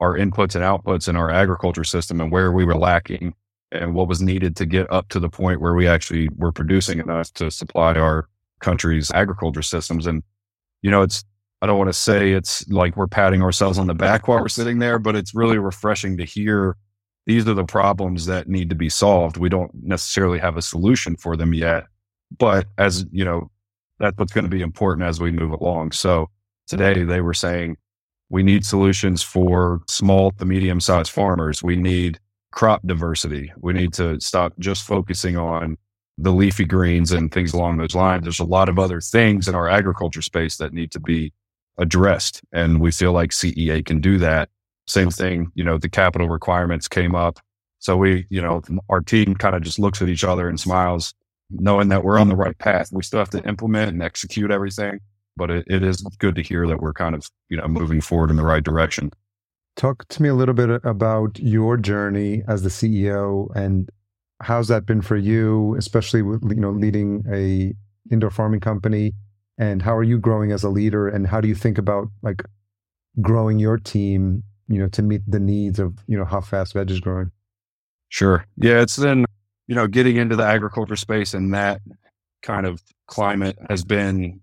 [0.00, 3.34] our inputs and outputs in our agriculture system and where we were lacking
[3.72, 6.98] and what was needed to get up to the point where we actually were producing
[6.98, 8.28] enough to supply our
[8.60, 10.06] country's agriculture systems.
[10.06, 10.22] And
[10.82, 11.24] you know, it's,
[11.62, 14.48] I don't want to say it's like we're patting ourselves on the back while we're
[14.48, 16.76] sitting there, but it's really refreshing to hear
[17.26, 19.36] these are the problems that need to be solved.
[19.36, 21.84] We don't necessarily have a solution for them yet,
[22.38, 23.50] but as you know,
[23.98, 25.92] that's what's going to be important as we move along.
[25.92, 26.30] So
[26.68, 27.78] today they were saying
[28.30, 31.62] we need solutions for small to medium sized farmers.
[31.62, 32.18] We need
[32.52, 33.52] crop diversity.
[33.60, 35.76] We need to stop just focusing on
[36.18, 38.24] the leafy greens and things along those lines.
[38.24, 41.32] There's a lot of other things in our agriculture space that need to be
[41.78, 42.42] addressed.
[42.52, 44.48] And we feel like CEA can do that.
[44.86, 47.40] Same thing, you know, the capital requirements came up
[47.78, 51.14] So we, you know, our team kind of just looks at each other and smiles,
[51.50, 52.90] knowing that we're on the right path.
[52.92, 55.00] We still have to implement and execute everything,
[55.36, 58.30] but it, it is good to hear that we're kind of, you know, moving forward
[58.30, 59.12] in the right direction.
[59.76, 63.90] Talk to me a little bit about your journey as the CEO and
[64.40, 67.74] how's that been for you, especially with, you know, leading a
[68.10, 69.12] indoor farming company
[69.58, 72.42] and how are you growing as a leader and how do you think about like
[73.20, 76.90] growing your team, you know, to meet the needs of, you know, how fast Vegg
[76.90, 77.30] is growing?
[78.08, 78.46] Sure.
[78.56, 79.24] Yeah, it's then,
[79.66, 81.80] you know, getting into the agriculture space and that
[82.42, 84.40] kind of climate has been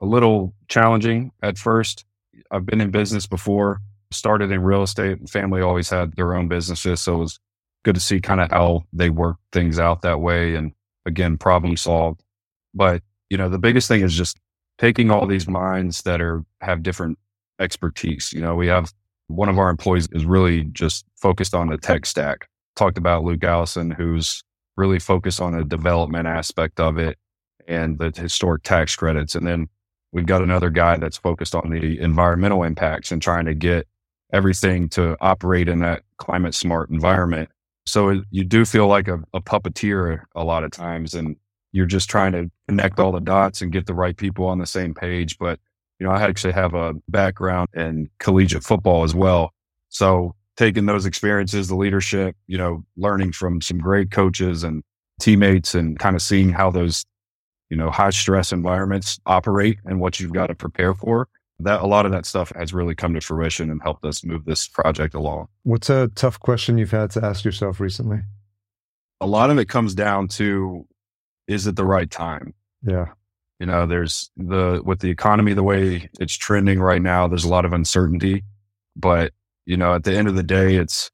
[0.00, 2.04] a little challenging at first.
[2.50, 3.80] I've been in business before
[4.12, 5.28] started in real estate.
[5.28, 7.00] Family always had their own businesses.
[7.00, 7.40] So it was
[7.84, 10.54] good to see kind of how they work things out that way.
[10.54, 10.72] And
[11.06, 12.22] again, problem solved.
[12.74, 14.38] But, you know, the biggest thing is just
[14.78, 17.18] taking all these minds that are, have different
[17.60, 18.32] expertise.
[18.32, 18.92] You know, we have
[19.28, 22.48] one of our employees is really just focused on the tech stack.
[22.76, 24.42] Talked about Luke Allison, who's
[24.76, 27.18] really focused on the development aspect of it
[27.66, 29.34] and the historic tax credits.
[29.34, 29.68] And then
[30.12, 33.86] we've got another guy that's focused on the environmental impacts and trying to get
[34.32, 37.48] everything to operate in that climate smart environment.
[37.86, 41.36] So you do feel like a, a puppeteer a lot of times, and
[41.72, 44.66] you're just trying to connect all the dots and get the right people on the
[44.66, 45.38] same page.
[45.38, 45.60] But
[45.98, 49.52] you know, I actually have a background in collegiate football as well.
[49.88, 54.82] So taking those experiences, the leadership, you know, learning from some great coaches and
[55.20, 57.04] teammates and kind of seeing how those,
[57.70, 61.28] you know, high stress environments operate and what you've got to prepare for
[61.60, 64.44] that a lot of that stuff has really come to fruition and helped us move
[64.44, 65.48] this project along.
[65.62, 68.20] What's a tough question you've had to ask yourself recently?
[69.20, 70.86] A lot of it comes down to
[71.48, 72.52] is it the right time?
[72.82, 73.06] Yeah.
[73.58, 77.48] You know, there's the with the economy the way it's trending right now, there's a
[77.48, 78.44] lot of uncertainty.
[78.94, 79.32] But,
[79.64, 81.10] you know, at the end of the day, it's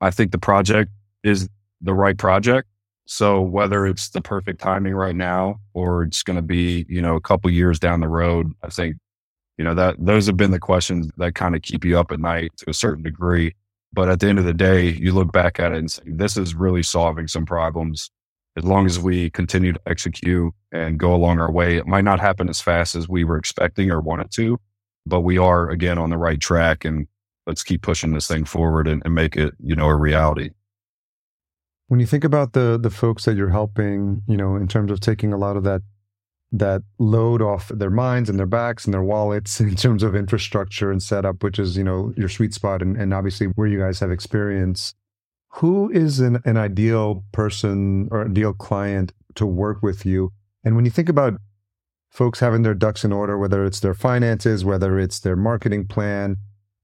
[0.00, 0.90] I think the project
[1.22, 1.48] is
[1.80, 2.68] the right project.
[3.12, 7.16] So whether it's the perfect timing right now or it's going to be, you know,
[7.16, 8.98] a couple years down the road, I think
[9.58, 12.20] you know that those have been the questions that kind of keep you up at
[12.20, 13.52] night to a certain degree.
[13.92, 16.36] But at the end of the day you look back at it and say this
[16.36, 18.12] is really solving some problems.
[18.56, 22.20] As long as we continue to execute and go along our way it might not
[22.20, 24.56] happen as fast as we were expecting or wanted to
[25.06, 27.08] but we are again on the right track and
[27.46, 30.50] let's keep pushing this thing forward and, and make it you know a reality
[31.90, 35.00] when you think about the the folks that you're helping you know in terms of
[35.00, 35.82] taking a lot of that
[36.52, 40.90] that load off their minds and their backs and their wallets in terms of infrastructure
[40.90, 44.00] and setup, which is, you know, your sweet spot and, and obviously where you guys
[44.00, 44.94] have experience.
[45.54, 50.32] Who is an, an ideal person or ideal client to work with you?
[50.64, 51.34] And when you think about
[52.08, 56.36] folks having their ducks in order, whether it's their finances, whether it's their marketing plan,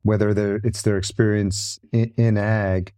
[0.02, 2.92] whether it's their experience in, in ag,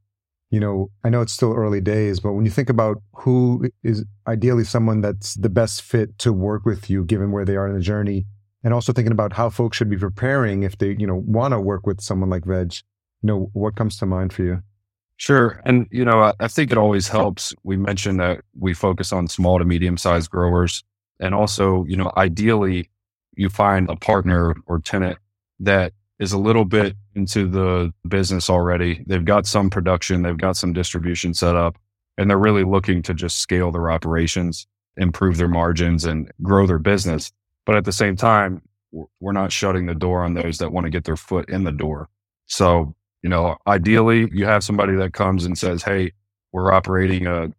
[0.50, 4.04] you know, I know it's still early days, but when you think about who is
[4.26, 7.74] ideally someone that's the best fit to work with you, given where they are in
[7.74, 8.26] the journey,
[8.64, 11.60] and also thinking about how folks should be preparing if they, you know, want to
[11.60, 12.82] work with someone like Vegg,
[13.22, 14.62] you know, what comes to mind for you?
[15.16, 15.60] Sure.
[15.64, 17.52] And, you know, I, I think it always helps.
[17.64, 20.84] We mentioned that we focus on small to medium sized growers.
[21.20, 22.88] And also, you know, ideally,
[23.34, 25.18] you find a partner or tenant
[25.60, 29.04] that is a little bit into the business already.
[29.06, 31.78] They've got some production, they've got some distribution set up,
[32.16, 36.78] and they're really looking to just scale their operations, improve their margins, and grow their
[36.78, 37.30] business.
[37.66, 38.62] But at the same time,
[39.20, 41.72] we're not shutting the door on those that want to get their foot in the
[41.72, 42.08] door.
[42.46, 46.12] So, you know, ideally, you have somebody that comes and says, Hey,
[46.52, 47.52] we're operating a,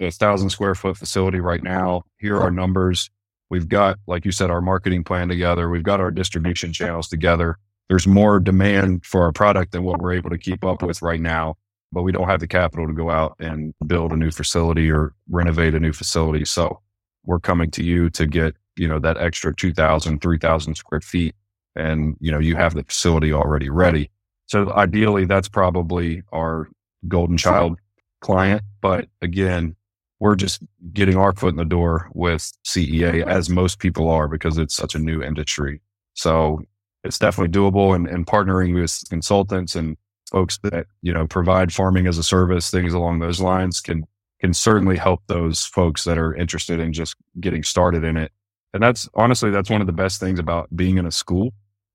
[0.00, 2.04] a thousand square foot facility right now.
[2.18, 3.10] Here are our numbers.
[3.50, 5.68] We've got, like you said, our marketing plan together.
[5.68, 7.58] We've got our distribution channels together
[7.90, 11.20] there's more demand for our product than what we're able to keep up with right
[11.20, 11.56] now.
[11.90, 15.12] But we don't have the capital to go out and build a new facility or
[15.28, 16.44] renovate a new facility.
[16.44, 16.80] So
[17.24, 21.34] we're coming to you to get, you know, that extra 2000, 3000 square feet.
[21.74, 24.08] And, you know, you have the facility already ready.
[24.46, 26.68] So ideally, that's probably our
[27.08, 27.76] golden child
[28.20, 28.62] client.
[28.80, 29.74] But again,
[30.20, 30.62] we're just
[30.92, 34.94] getting our foot in the door with CEA as most people are because it's such
[34.94, 35.80] a new industry.
[36.14, 36.60] So
[37.04, 39.96] it's definitely doable and, and partnering with consultants and
[40.30, 44.04] folks that, you know, provide farming as a service, things along those lines can,
[44.40, 48.32] can certainly help those folks that are interested in just getting started in it.
[48.72, 51.52] And that's honestly, that's one of the best things about being in a school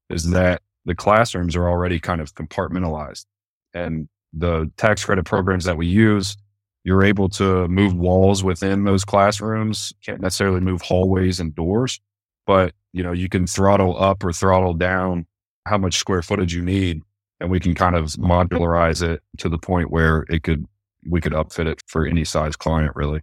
[0.09, 3.25] is that the classrooms are already kind of compartmentalized.
[3.73, 6.35] And the tax credit programs that we use,
[6.83, 11.99] you're able to move walls within those classrooms, can't necessarily move hallways and doors,
[12.45, 15.25] but you know, you can throttle up or throttle down
[15.65, 17.01] how much square footage you need.
[17.41, 20.65] And we can kind of modularize it to the point where it could,
[21.09, 23.19] we could upfit it for any size client really.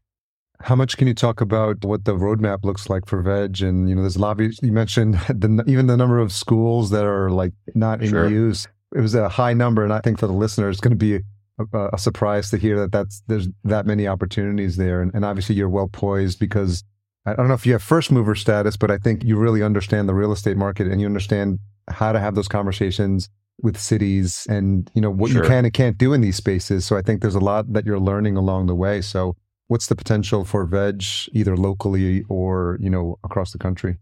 [0.61, 3.67] How much can you talk about what the roadmap looks like for Vegg?
[3.67, 4.17] And you know, there's.
[4.17, 8.29] Of, you mentioned the, even the number of schools that are like not in sure.
[8.29, 8.69] use.
[8.95, 11.17] It was a high number, and I think for the listener, it's going to be
[11.59, 15.01] a, a, surprise to hear that that's there's that many opportunities there.
[15.01, 16.85] And, and obviously, you're well poised because
[17.25, 20.09] I don't know if you have first mover status, but I think you really understand
[20.09, 23.29] the real estate market and you understand how to have those conversations
[23.63, 25.43] with cities and you know what sure.
[25.43, 26.85] you can and can't do in these spaces.
[26.85, 29.01] So I think there's a lot that you're learning along the way.
[29.01, 29.37] So
[29.69, 33.99] what's the potential for Vegg either locally or you know across the country?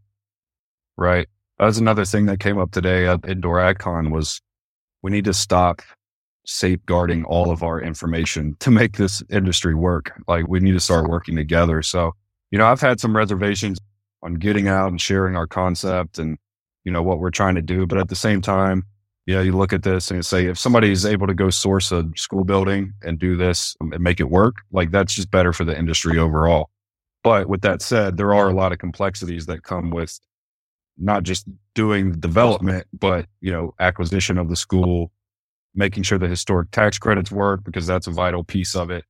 [0.97, 1.29] Right.
[1.59, 4.41] That was another thing that came up today at Indoor AgCon was
[5.03, 5.83] we need to stop
[6.47, 10.13] safeguarding all of our information to make this industry work.
[10.27, 11.83] Like we need to start working together.
[11.83, 12.13] So,
[12.51, 13.79] you know, I've had some reservations
[14.23, 16.37] on getting out and sharing our concept and,
[16.85, 17.87] you know, what we're trying to do.
[17.87, 18.85] But at the same time,
[19.27, 21.51] you know, you look at this and you say, if somebody is able to go
[21.51, 25.53] source a school building and do this and make it work, like that's just better
[25.53, 26.71] for the industry overall.
[27.23, 30.19] But with that said, there are a lot of complexities that come with
[30.99, 35.13] not just doing development, but, you know, acquisition of the school,
[35.75, 39.05] making sure the historic tax credits work because that's a vital piece of it.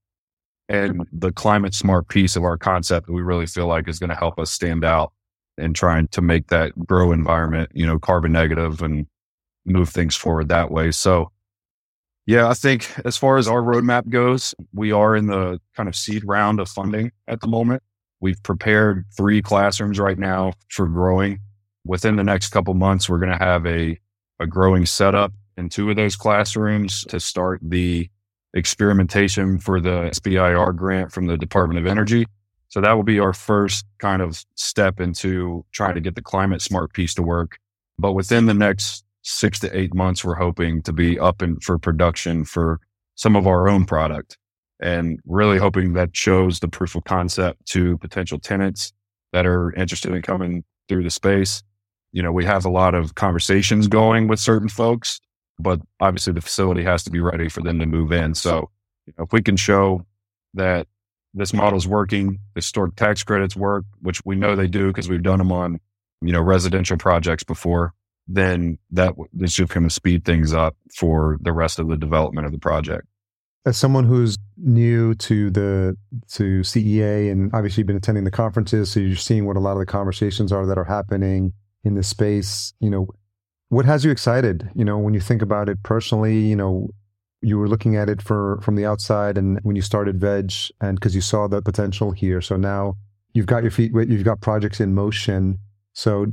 [0.70, 1.18] And mm-hmm.
[1.18, 4.16] the climate smart piece of our concept that we really feel like is going to
[4.16, 5.12] help us stand out
[5.58, 9.06] in trying to make that grow environment, you know, carbon negative and
[9.66, 10.92] move things forward that way.
[10.92, 11.32] So,
[12.24, 15.96] yeah, I think as far as our roadmap goes, we are in the kind of
[15.96, 17.82] seed round of funding at the moment.
[18.20, 21.40] We've prepared three classrooms right now for growing.
[21.84, 23.98] Within the next couple months, we're going to have a,
[24.38, 28.08] a growing setup in two of those classrooms to start the
[28.54, 32.26] experimentation for the SBIR grant from the Department of Energy.
[32.68, 36.62] So that will be our first kind of step into trying to get the climate
[36.62, 37.58] smart piece to work.
[37.98, 41.78] But within the next six to eight months, we're hoping to be up and for
[41.78, 42.80] production for
[43.16, 44.38] some of our own product
[44.80, 48.92] and really hoping that shows the proof of concept to potential tenants
[49.32, 51.62] that are interested in coming through the space.
[52.12, 55.20] You know, we have a lot of conversations going with certain folks,
[55.60, 58.34] but obviously the facility has to be ready for them to move in.
[58.34, 58.70] So
[59.06, 60.04] you know, if we can show
[60.54, 60.86] that
[61.34, 65.08] this model is working, the historic tax credits work, which we know they do because
[65.08, 65.80] we've done them on,
[66.20, 67.94] you know, residential projects before,
[68.26, 72.46] then that this should kind of speed things up for the rest of the development
[72.46, 73.06] of the project.
[73.66, 75.96] As someone who's new to the
[76.32, 79.78] to CEA and obviously been attending the conferences, so you're seeing what a lot of
[79.78, 81.52] the conversations are that are happening
[81.84, 82.72] in this space.
[82.80, 83.08] You know,
[83.70, 84.68] what has you excited?
[84.74, 86.90] You know, when you think about it personally, you know,
[87.40, 90.98] you were looking at it for from the outside, and when you started Vegg, and
[90.98, 92.96] because you saw the potential here, so now
[93.32, 95.58] you've got your feet, you've got projects in motion.
[95.94, 96.26] So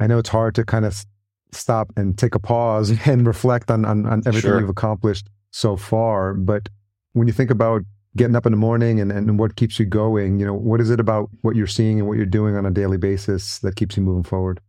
[0.00, 1.04] I know it's hard to kind of
[1.52, 4.60] stop and take a pause and reflect on, on, on everything sure.
[4.60, 6.34] you've accomplished so far.
[6.34, 6.68] But
[7.12, 7.82] when you think about
[8.16, 10.90] getting up in the morning and, and what keeps you going, you know, what is
[10.90, 13.96] it about what you're seeing and what you're doing on a daily basis that keeps
[13.96, 14.60] you moving forward?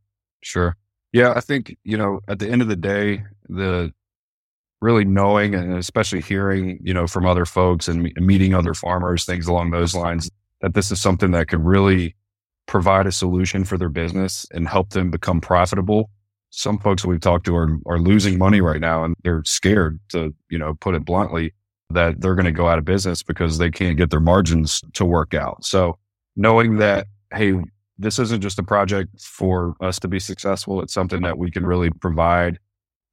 [0.42, 0.76] Sure.
[1.12, 3.92] Yeah, I think, you know, at the end of the day, the
[4.82, 9.48] really knowing and especially hearing, you know, from other folks and meeting other farmers, things
[9.48, 10.30] along those lines,
[10.62, 12.16] that this is something that could really
[12.68, 16.10] provide a solution for their business and help them become profitable
[16.52, 20.34] some folks we've talked to are, are losing money right now and they're scared to,
[20.50, 21.54] you know, put it bluntly
[21.92, 25.06] that they're going to go out of business because they can't get their margins to
[25.06, 25.64] work out.
[25.64, 25.98] So
[26.36, 27.54] knowing that, Hey,
[28.00, 30.82] this isn't just a project for us to be successful.
[30.82, 32.58] It's something that we can really provide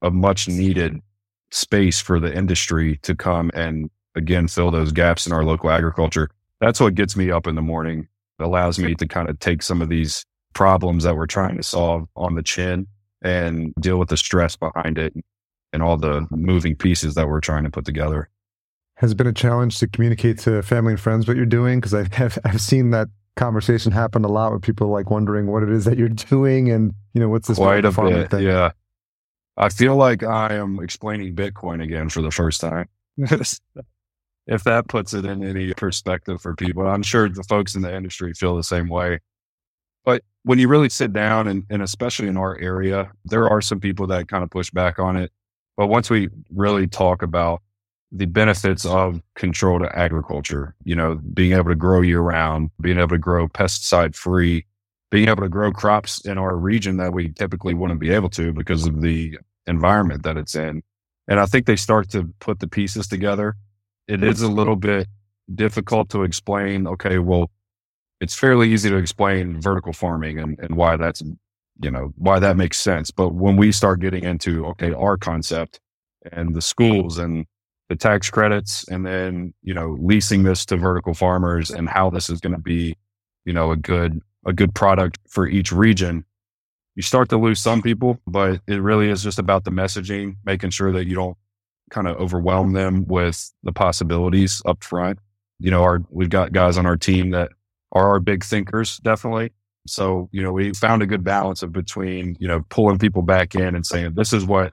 [0.01, 1.01] a much needed
[1.51, 6.31] space for the industry to come and again, fill those gaps in our local agriculture.
[6.61, 8.09] That's what gets me up in the morning.
[8.39, 10.25] It allows me to kind of take some of these
[10.55, 12.87] problems that we're trying to solve on the chin
[13.23, 15.15] and deal with the stress behind it
[15.73, 18.31] and all the moving pieces that we're trying to put together.
[18.97, 21.81] Has been a challenge to communicate to family and friends what you're doing?
[21.81, 25.71] Because I've, I've seen that conversation happened a lot with people like wondering what it
[25.71, 28.31] is that you're doing and, you know, what's this quite a bit.
[28.31, 28.43] Thing?
[28.43, 28.73] Yeah.
[29.57, 32.89] I feel like I am explaining Bitcoin again for the first time.
[33.17, 37.95] if that puts it in any perspective for people, I'm sure the folks in the
[37.95, 39.21] industry feel the same way.
[40.05, 43.81] But when you really sit down and, and especially in our area, there are some
[43.81, 45.33] people that kind of push back on it.
[45.77, 47.63] But once we really talk about
[48.17, 53.09] the benefits of controlled agriculture, you know, being able to grow year round, being able
[53.09, 54.65] to grow pesticide free,
[55.11, 58.53] being able to grow crops in our region that we typically wouldn't be able to
[58.53, 60.83] because of the environment that it's in.
[61.29, 63.57] And I think they start to put the pieces together.
[64.09, 65.09] It is a little bit
[65.55, 67.51] difficult to explain, okay, well,
[68.21, 71.23] it's fairly easy to explain vertical farming and, and why that's,
[71.83, 73.11] you know, why that makes sense.
[73.11, 75.81] But when we start getting into, okay, our concept
[76.33, 77.47] and the schools and
[77.89, 82.29] the tax credits and then, you know, leasing this to vertical farmers and how this
[82.29, 82.97] is going to be,
[83.45, 86.25] you know, a good, a good product for each region.
[86.97, 90.71] You start to lose some people, but it really is just about the messaging, making
[90.71, 91.37] sure that you don't
[91.91, 95.19] kind of overwhelm them with the possibilities up front.
[95.59, 97.51] You know, our, we've got guys on our team that
[97.93, 99.53] are our big thinkers, definitely.
[99.87, 103.55] So, you know, we found a good balance of between, you know, pulling people back
[103.55, 104.73] in and saying, this is what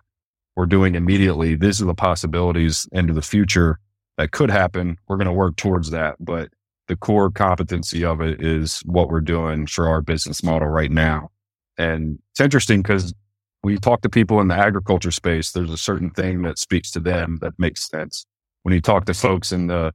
[0.56, 1.56] we're doing immediately.
[1.56, 3.80] These are the possibilities into the future
[4.18, 4.98] that could happen.
[5.08, 6.16] We're going to work towards that.
[6.20, 6.50] But
[6.88, 11.32] the core competency of it is what we're doing for our business model right now.
[11.78, 13.14] And it's interesting because
[13.62, 16.92] when you talk to people in the agriculture space, there's a certain thing that speaks
[16.92, 18.26] to them that makes sense.
[18.64, 19.94] When you talk to folks in the,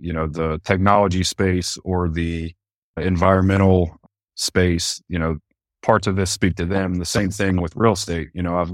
[0.00, 2.54] you know, the technology space or the
[2.96, 3.96] environmental
[4.34, 5.36] space, you know,
[5.82, 6.94] parts of this speak to them.
[6.94, 8.28] The same thing with real estate.
[8.34, 8.72] You know, I've,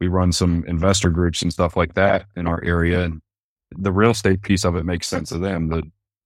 [0.00, 3.20] we run some investor groups and stuff like that in our area, and
[3.70, 5.68] the real estate piece of it makes sense to them.
[5.68, 5.82] The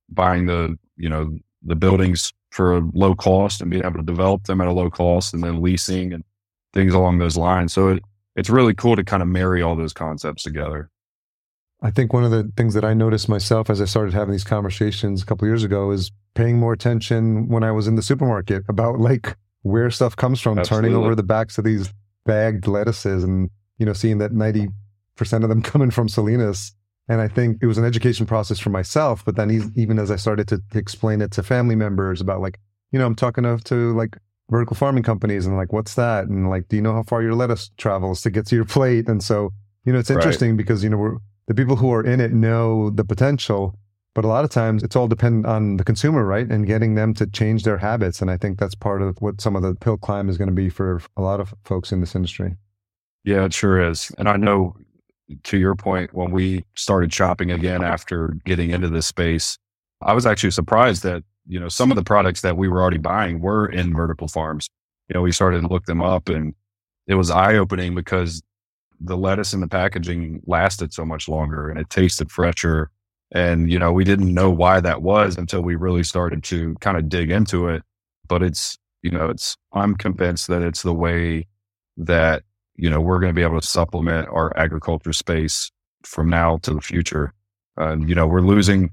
[0.08, 4.44] buying the, you know, the buildings for a low cost and being able to develop
[4.44, 6.24] them at a low cost, and then leasing and
[6.72, 7.72] things along those lines.
[7.72, 8.02] So it,
[8.36, 10.90] it's really cool to kind of marry all those concepts together.
[11.82, 14.44] I think one of the things that I noticed myself as I started having these
[14.44, 18.64] conversations a couple years ago is paying more attention when I was in the supermarket
[18.68, 20.90] about like where stuff comes from, Absolutely.
[20.90, 21.92] turning over the backs of these
[22.24, 24.70] bagged lettuces and, you know, seeing that 90%
[25.42, 26.72] of them coming from Salinas.
[27.08, 29.24] And I think it was an education process for myself.
[29.24, 32.58] But then even as I started to explain it to family members about like,
[32.92, 34.16] you know, I'm talking to, to like
[34.50, 36.26] vertical farming companies and like, what's that?
[36.26, 39.08] And like, do you know how far your lettuce travels to get to your plate?
[39.08, 39.50] And so,
[39.84, 40.56] you know, it's interesting right.
[40.56, 41.16] because, you know, we're,
[41.46, 43.78] the people who are in it know the potential
[44.14, 46.48] but a lot of times it's all dependent on the consumer, right?
[46.48, 48.22] And getting them to change their habits.
[48.22, 50.54] And I think that's part of what some of the hill climb is going to
[50.54, 52.54] be for a lot of folks in this industry.
[53.24, 54.12] Yeah, it sure is.
[54.18, 54.76] And I know
[55.44, 59.58] to your point, when we started shopping again after getting into this space,
[60.02, 62.98] I was actually surprised that, you know, some of the products that we were already
[62.98, 64.68] buying were in vertical farms.
[65.08, 66.54] You know, we started to look them up and
[67.06, 68.42] it was eye opening because
[69.00, 72.90] the lettuce in the packaging lasted so much longer and it tasted fresher
[73.32, 76.96] and, you know, we didn't know why that was until we really started to kind
[76.96, 77.82] of dig into it.
[78.28, 81.48] But it's, you know, it's, I'm convinced that it's the way
[81.96, 82.44] that,
[82.76, 85.70] you know, we're going to be able to supplement our agriculture space
[86.02, 87.32] from now to the future.
[87.76, 88.90] And, you know, we're losing,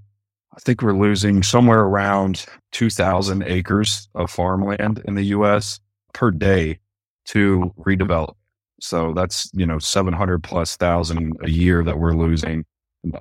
[0.56, 5.80] I think we're losing somewhere around 2,000 acres of farmland in the US
[6.14, 6.80] per day
[7.26, 8.36] to redevelop.
[8.80, 12.66] So that's, you know, 700 plus thousand a year that we're losing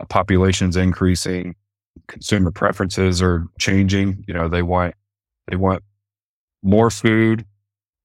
[0.09, 1.55] population's increasing,
[2.09, 4.25] consumer preferences are changing.
[4.27, 4.95] You know, they want
[5.49, 5.83] they want
[6.63, 7.45] more food,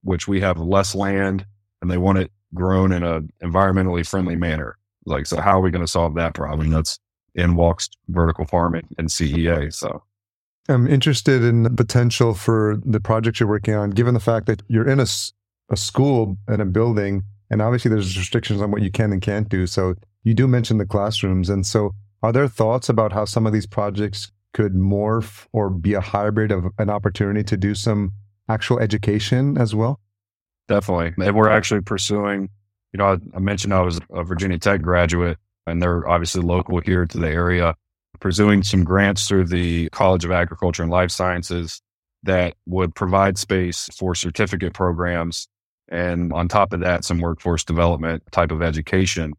[0.04, 1.46] which we have less land,
[1.82, 4.78] and they want it grown in a environmentally friendly manner.
[5.06, 6.72] Like, so how are we going to solve that problem?
[6.72, 6.98] That's
[7.36, 9.72] in walks vertical farming and CEA.
[9.74, 10.02] So
[10.68, 14.64] I'm interested in the potential for the projects you're working on, given the fact that
[14.68, 15.06] you're in a,
[15.70, 19.50] a school and a building, and obviously there's restrictions on what you can and can't
[19.50, 19.68] do.
[19.68, 21.50] So you do mention the classrooms.
[21.50, 21.92] And so,
[22.24, 26.52] are there thoughts about how some of these projects could morph or be a hybrid
[26.52, 28.14] of an opportunity to do some
[28.50, 30.00] actual education as well?
[30.68, 31.14] Definitely.
[31.26, 32.50] And we're actually pursuing,
[32.94, 35.38] you know, I, I mentioned I was a Virginia Tech graduate
[35.68, 37.76] and they're obviously local here to the area,
[38.20, 41.82] pursuing some grants through the College of Agriculture and Life Sciences
[42.24, 45.48] that would provide space for certificate programs.
[45.90, 49.34] And on top of that, some workforce development type of education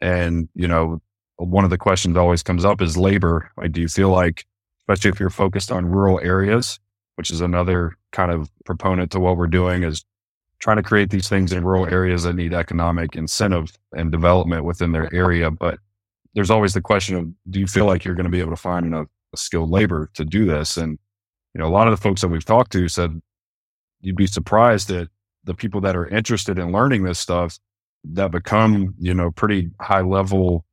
[0.00, 1.00] and, you know,
[1.36, 3.50] one of the questions always comes up is labor.
[3.56, 4.44] Like, do you feel like,
[4.80, 6.80] especially if you're focused on rural areas,
[7.16, 10.04] which is another kind of proponent to what we're doing is
[10.60, 14.92] trying to create these things in rural areas that need economic incentive and development within
[14.92, 15.50] their area.
[15.50, 15.78] But
[16.34, 18.56] there's always the question of, do you feel like you're going to be able to
[18.56, 20.76] find enough skilled labor to do this?
[20.76, 20.98] And,
[21.54, 23.20] you know, a lot of the folks that we've talked to said
[24.00, 25.08] you'd be surprised that
[25.44, 27.58] the people that are interested in learning this stuff
[28.04, 30.64] that become, you know, pretty high level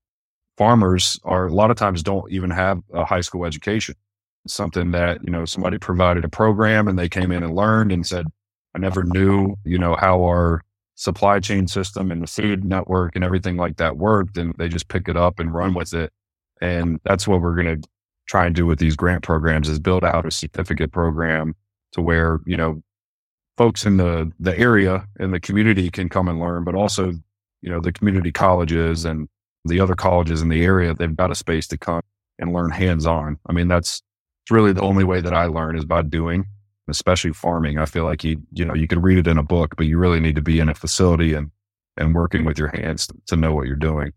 [0.57, 3.95] farmers are a lot of times don't even have a high school education.
[4.47, 8.05] Something that, you know, somebody provided a program and they came in and learned and
[8.05, 8.27] said,
[8.75, 10.61] I never knew, you know, how our
[10.95, 14.37] supply chain system and the food network and everything like that worked.
[14.37, 16.11] And they just pick it up and run with it.
[16.61, 17.87] And that's what we're going to
[18.27, 21.55] try and do with these grant programs is build out a certificate program
[21.93, 22.81] to where, you know,
[23.57, 27.13] folks in the the area and the community can come and learn, but also,
[27.61, 29.29] you know, the community colleges and
[29.63, 32.01] the other colleges in the area, they've got a space to come
[32.39, 33.37] and learn hands on.
[33.47, 34.01] I mean, that's
[34.43, 36.45] it's really the only way that I learn is by doing,
[36.87, 37.77] especially farming.
[37.77, 39.97] I feel like you, you know, you can read it in a book, but you
[39.97, 41.51] really need to be in a facility and,
[41.97, 44.11] and working with your hands to know what you're doing.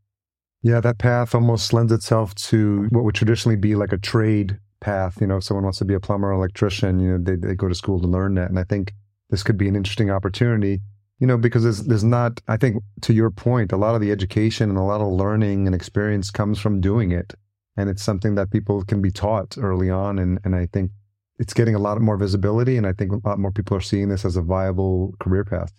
[0.63, 5.21] Yeah, that path almost lends itself to what would traditionally be like a trade path.
[5.21, 7.55] You know, if someone wants to be a plumber or electrician, you know, they, they
[7.55, 8.51] go to school to learn that.
[8.51, 8.93] And I think
[9.31, 10.81] this could be an interesting opportunity,
[11.21, 14.11] you know, because there's, there's not, I think to your point, a lot of the
[14.11, 17.35] education and a lot of learning and experience comes from doing it.
[17.77, 20.19] And it's something that people can be taught early on.
[20.19, 20.91] And, and I think
[21.39, 22.77] it's getting a lot more visibility.
[22.77, 25.73] And I think a lot more people are seeing this as a viable career path.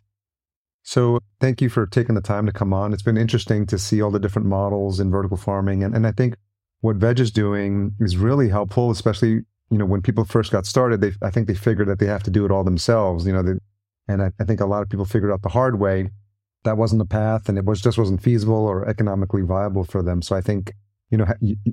[0.84, 2.94] So thank you for taking the time to come on.
[2.94, 5.84] It's been interesting to see all the different models in vertical farming.
[5.84, 6.36] And, and I think
[6.82, 11.02] what Vegg is doing is really helpful, especially, you know, when people first got started,
[11.02, 13.44] they, I think they figured that they have to do it all themselves, you know,
[13.44, 13.54] they,
[14.08, 16.10] and I, I think a lot of people figured out the hard way
[16.64, 20.22] that wasn't the path and it was just wasn't feasible or economically viable for them.
[20.22, 20.74] So I think,
[21.12, 21.26] you know,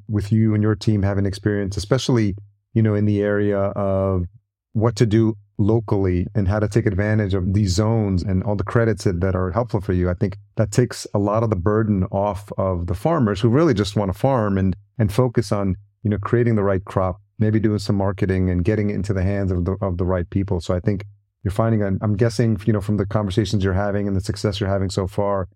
[0.08, 2.34] with you and your team having experience, especially,
[2.76, 4.26] you know, in the area of
[4.74, 8.62] what to do locally and how to take advantage of these zones and all the
[8.62, 10.10] credits that, that are helpful for you.
[10.10, 13.72] I think that takes a lot of the burden off of the farmers who really
[13.72, 17.58] just want to farm and and focus on, you know, creating the right crop, maybe
[17.58, 20.60] doing some marketing and getting it into the hands of the of the right people.
[20.60, 21.06] So I think
[21.44, 24.68] you're finding I'm guessing, you know, from the conversations you're having and the success you're
[24.68, 25.48] having so far,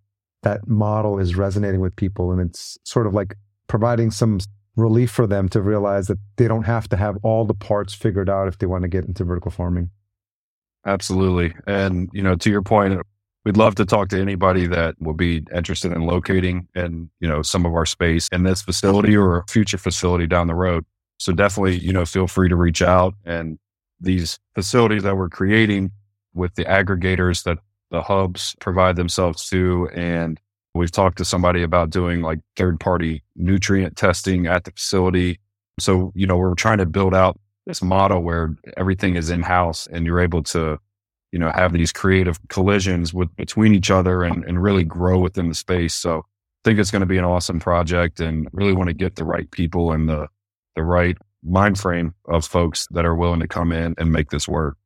[0.42, 3.34] that model is resonating with people and it's sort of like
[3.66, 4.40] providing some
[4.80, 8.28] relief for them to realize that they don't have to have all the parts figured
[8.28, 9.90] out if they want to get into vertical farming.
[10.86, 11.54] Absolutely.
[11.66, 13.00] And, you know, to your point,
[13.44, 17.42] we'd love to talk to anybody that will be interested in locating and, you know,
[17.42, 20.84] some of our space in this facility or a future facility down the road.
[21.18, 23.58] So definitely, you know, feel free to reach out and
[24.00, 25.90] these facilities that we're creating
[26.32, 27.58] with the aggregators that
[27.90, 30.40] the hubs provide themselves to and
[30.74, 35.40] We've talked to somebody about doing like third party nutrient testing at the facility.
[35.78, 39.88] So, you know, we're trying to build out this model where everything is in house
[39.88, 40.78] and you're able to,
[41.32, 45.48] you know, have these creative collisions with between each other and, and really grow within
[45.48, 45.94] the space.
[45.94, 46.22] So I
[46.64, 49.50] think it's going to be an awesome project and really want to get the right
[49.50, 50.28] people and the,
[50.76, 54.46] the right mind frame of folks that are willing to come in and make this
[54.46, 54.76] work.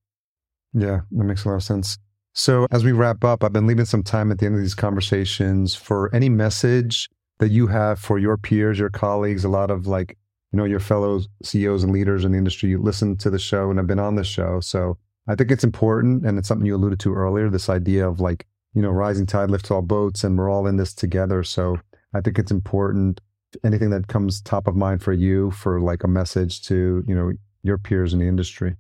[0.73, 1.99] Yeah, that makes a lot of sense.
[2.37, 4.75] So, as we wrap up, I've been leaving some time at the end of these
[4.75, 7.09] conversations for any message
[7.39, 10.19] that you have for your peers, your colleagues, a lot of like,
[10.51, 12.71] you know, your fellow CEOs and leaders in the industry.
[12.71, 14.59] You listen to the show and have been on the show.
[14.59, 16.27] So, I think it's important.
[16.27, 19.51] And it's something you alluded to earlier this idea of like, you know, rising tide
[19.51, 21.45] lifts all boats and we're all in this together.
[21.45, 21.79] So,
[22.15, 23.21] I think it's important.
[23.65, 27.33] Anything that comes top of mind for you for like a message to, you know,
[27.63, 28.75] your peers in the industry.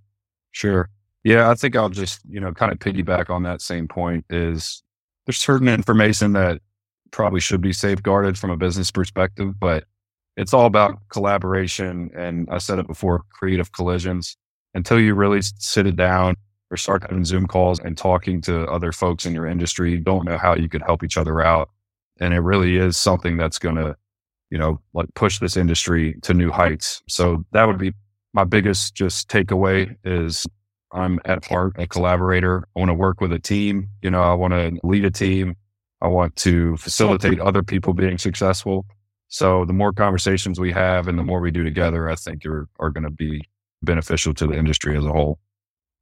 [0.50, 0.90] Sure.
[1.24, 4.82] Yeah, I think I'll just, you know, kind of piggyback on that same point is
[5.26, 6.60] there's certain information that
[7.10, 9.84] probably should be safeguarded from a business perspective, but
[10.36, 12.10] it's all about collaboration.
[12.14, 14.36] And I said it before, creative collisions.
[14.74, 16.34] Until you really sit it down
[16.70, 20.26] or start having Zoom calls and talking to other folks in your industry, you don't
[20.26, 21.70] know how you could help each other out.
[22.20, 23.96] And it really is something that's going to,
[24.50, 27.02] you know, like push this industry to new heights.
[27.08, 27.92] So that would be
[28.34, 30.44] my biggest just takeaway is
[30.94, 32.66] I'm at heart a collaborator.
[32.74, 33.88] I want to work with a team.
[34.00, 35.56] You know, I want to lead a team.
[36.00, 38.86] I want to facilitate other people being successful.
[39.28, 42.68] So the more conversations we have and the more we do together, I think are,
[42.78, 43.42] are going to be
[43.82, 45.38] beneficial to the industry as a whole.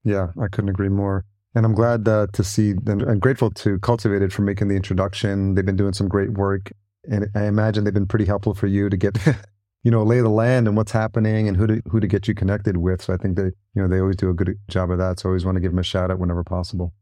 [0.04, 1.24] Yeah, I couldn't agree more.
[1.54, 5.54] And I'm glad uh, to see and grateful to Cultivated for making the introduction.
[5.54, 6.72] They've been doing some great work.
[7.10, 9.18] And I imagine they've been pretty helpful for you to get
[9.82, 12.34] you know, lay the land and what's happening and who to who to get you
[12.34, 13.02] connected with.
[13.02, 15.18] So I think that you know they always do a good job of that.
[15.20, 16.92] So I always want to give them a shout out whenever possible.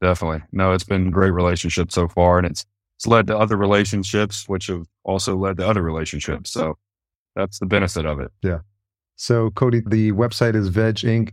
[0.00, 2.64] Definitely, no, it's been a great relationship so far, and it's
[2.96, 6.50] it's led to other relationships, which have also led to other relationships.
[6.50, 6.78] So
[7.36, 8.30] that's the benefit of it.
[8.42, 8.60] Yeah.
[9.16, 11.32] So Cody, the website is Vegg Inc.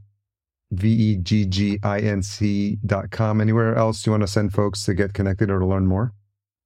[0.72, 3.40] V E G G I N C dot com.
[3.40, 6.14] Anywhere else you want to send folks to get connected or to learn more?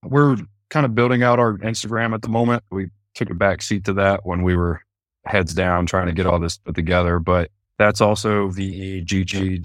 [0.04, 0.38] We're
[0.70, 2.64] kind of building out our Instagram at the moment.
[2.72, 4.82] We took a back seat to that when we were
[5.26, 7.20] heads down trying to get all this put together.
[7.20, 9.62] But that's also vegg.inc.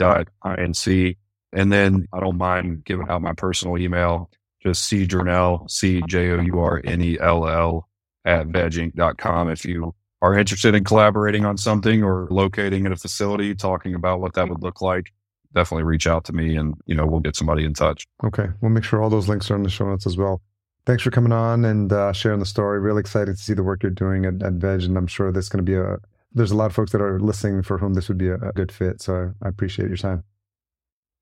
[1.53, 4.31] And then I don't mind giving out my personal email,
[4.63, 7.89] just C Journell, C J O U R N E L L
[8.25, 9.51] at vegginc.com.
[9.51, 14.21] If you are interested in collaborating on something or locating at a facility, talking about
[14.21, 15.13] what that would look like,
[15.55, 18.07] definitely reach out to me and, you know, we'll get somebody in touch.
[18.25, 18.49] Okay.
[18.61, 20.43] We'll make sure all those links are in the show notes as well
[20.87, 22.81] thanks for coming on and uh, sharing the story.
[22.81, 25.49] Really excited to see the work you're doing at, at Vegg, and I'm sure there's
[25.49, 25.99] going to be a
[26.33, 28.53] there's a lot of folks that are listening for whom this would be a, a
[28.53, 29.01] good fit.
[29.01, 30.23] So I, I appreciate your time.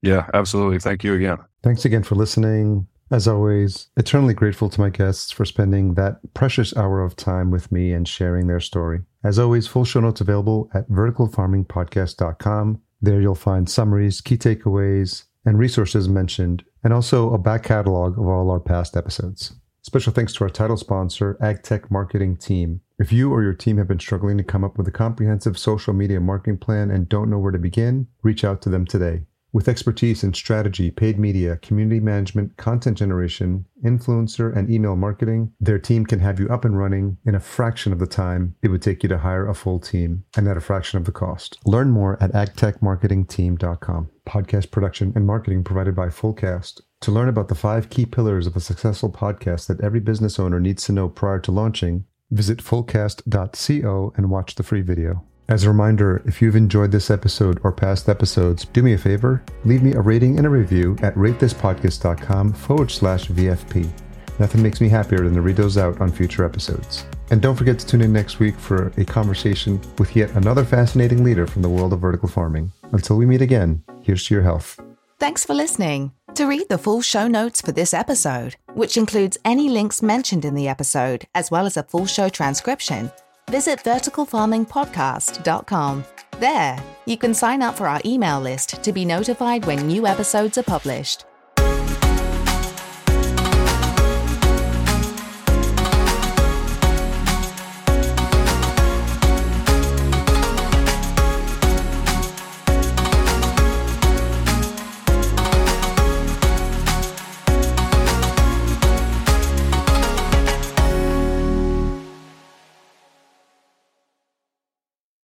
[0.03, 0.81] Yeah, absolutely.
[0.81, 1.39] Thank you again.
[1.63, 2.87] Thanks again for listening.
[3.11, 7.71] As always, eternally grateful to my guests for spending that precious hour of time with
[7.71, 9.03] me and sharing their story.
[9.23, 12.81] As always, full show notes available at verticalfarmingpodcast.com.
[13.01, 18.27] There you'll find summaries, key takeaways, and resources mentioned, and also a back catalog of
[18.27, 19.55] all our past episodes.
[19.83, 22.81] Special thanks to our title sponsor, AgTech Marketing Team.
[22.99, 25.93] If you or your team have been struggling to come up with a comprehensive social
[25.93, 29.25] media marketing plan and don't know where to begin, reach out to them today.
[29.55, 35.79] With expertise in strategy, paid media, community management, content generation, influencer, and email marketing, their
[35.79, 38.83] team can have you up and running in a fraction of the time it would
[38.83, 41.57] take you to hire a full team and at a fraction of the cost.
[41.65, 44.11] Learn more at agtechmarketingteam.com.
[44.27, 46.81] Podcast production and marketing provided by Fullcast.
[47.03, 50.59] To learn about the five key pillars of a successful podcast that every business owner
[50.59, 55.25] needs to know prior to launching, visit fullcast.co and watch the free video.
[55.49, 59.43] As a reminder, if you've enjoyed this episode or past episodes, do me a favor,
[59.67, 63.91] leave me a rating and a review at ratethispodcast.com forward slash VFP.
[64.39, 67.05] Nothing makes me happier than to read those out on future episodes.
[67.31, 71.23] And don't forget to tune in next week for a conversation with yet another fascinating
[71.23, 72.73] leader from the world of vertical farming.
[72.93, 74.81] Until we meet again, here's to your health.
[75.19, 76.13] Thanks for listening.
[76.35, 80.55] To read the full show notes for this episode, which includes any links mentioned in
[80.55, 83.13] the episode, as well as a full show transcription,
[83.51, 86.05] visit verticalfarmingpodcast.com.
[86.41, 90.59] There, you can sign up for our email list to be notified when new episodes
[90.59, 91.25] are published.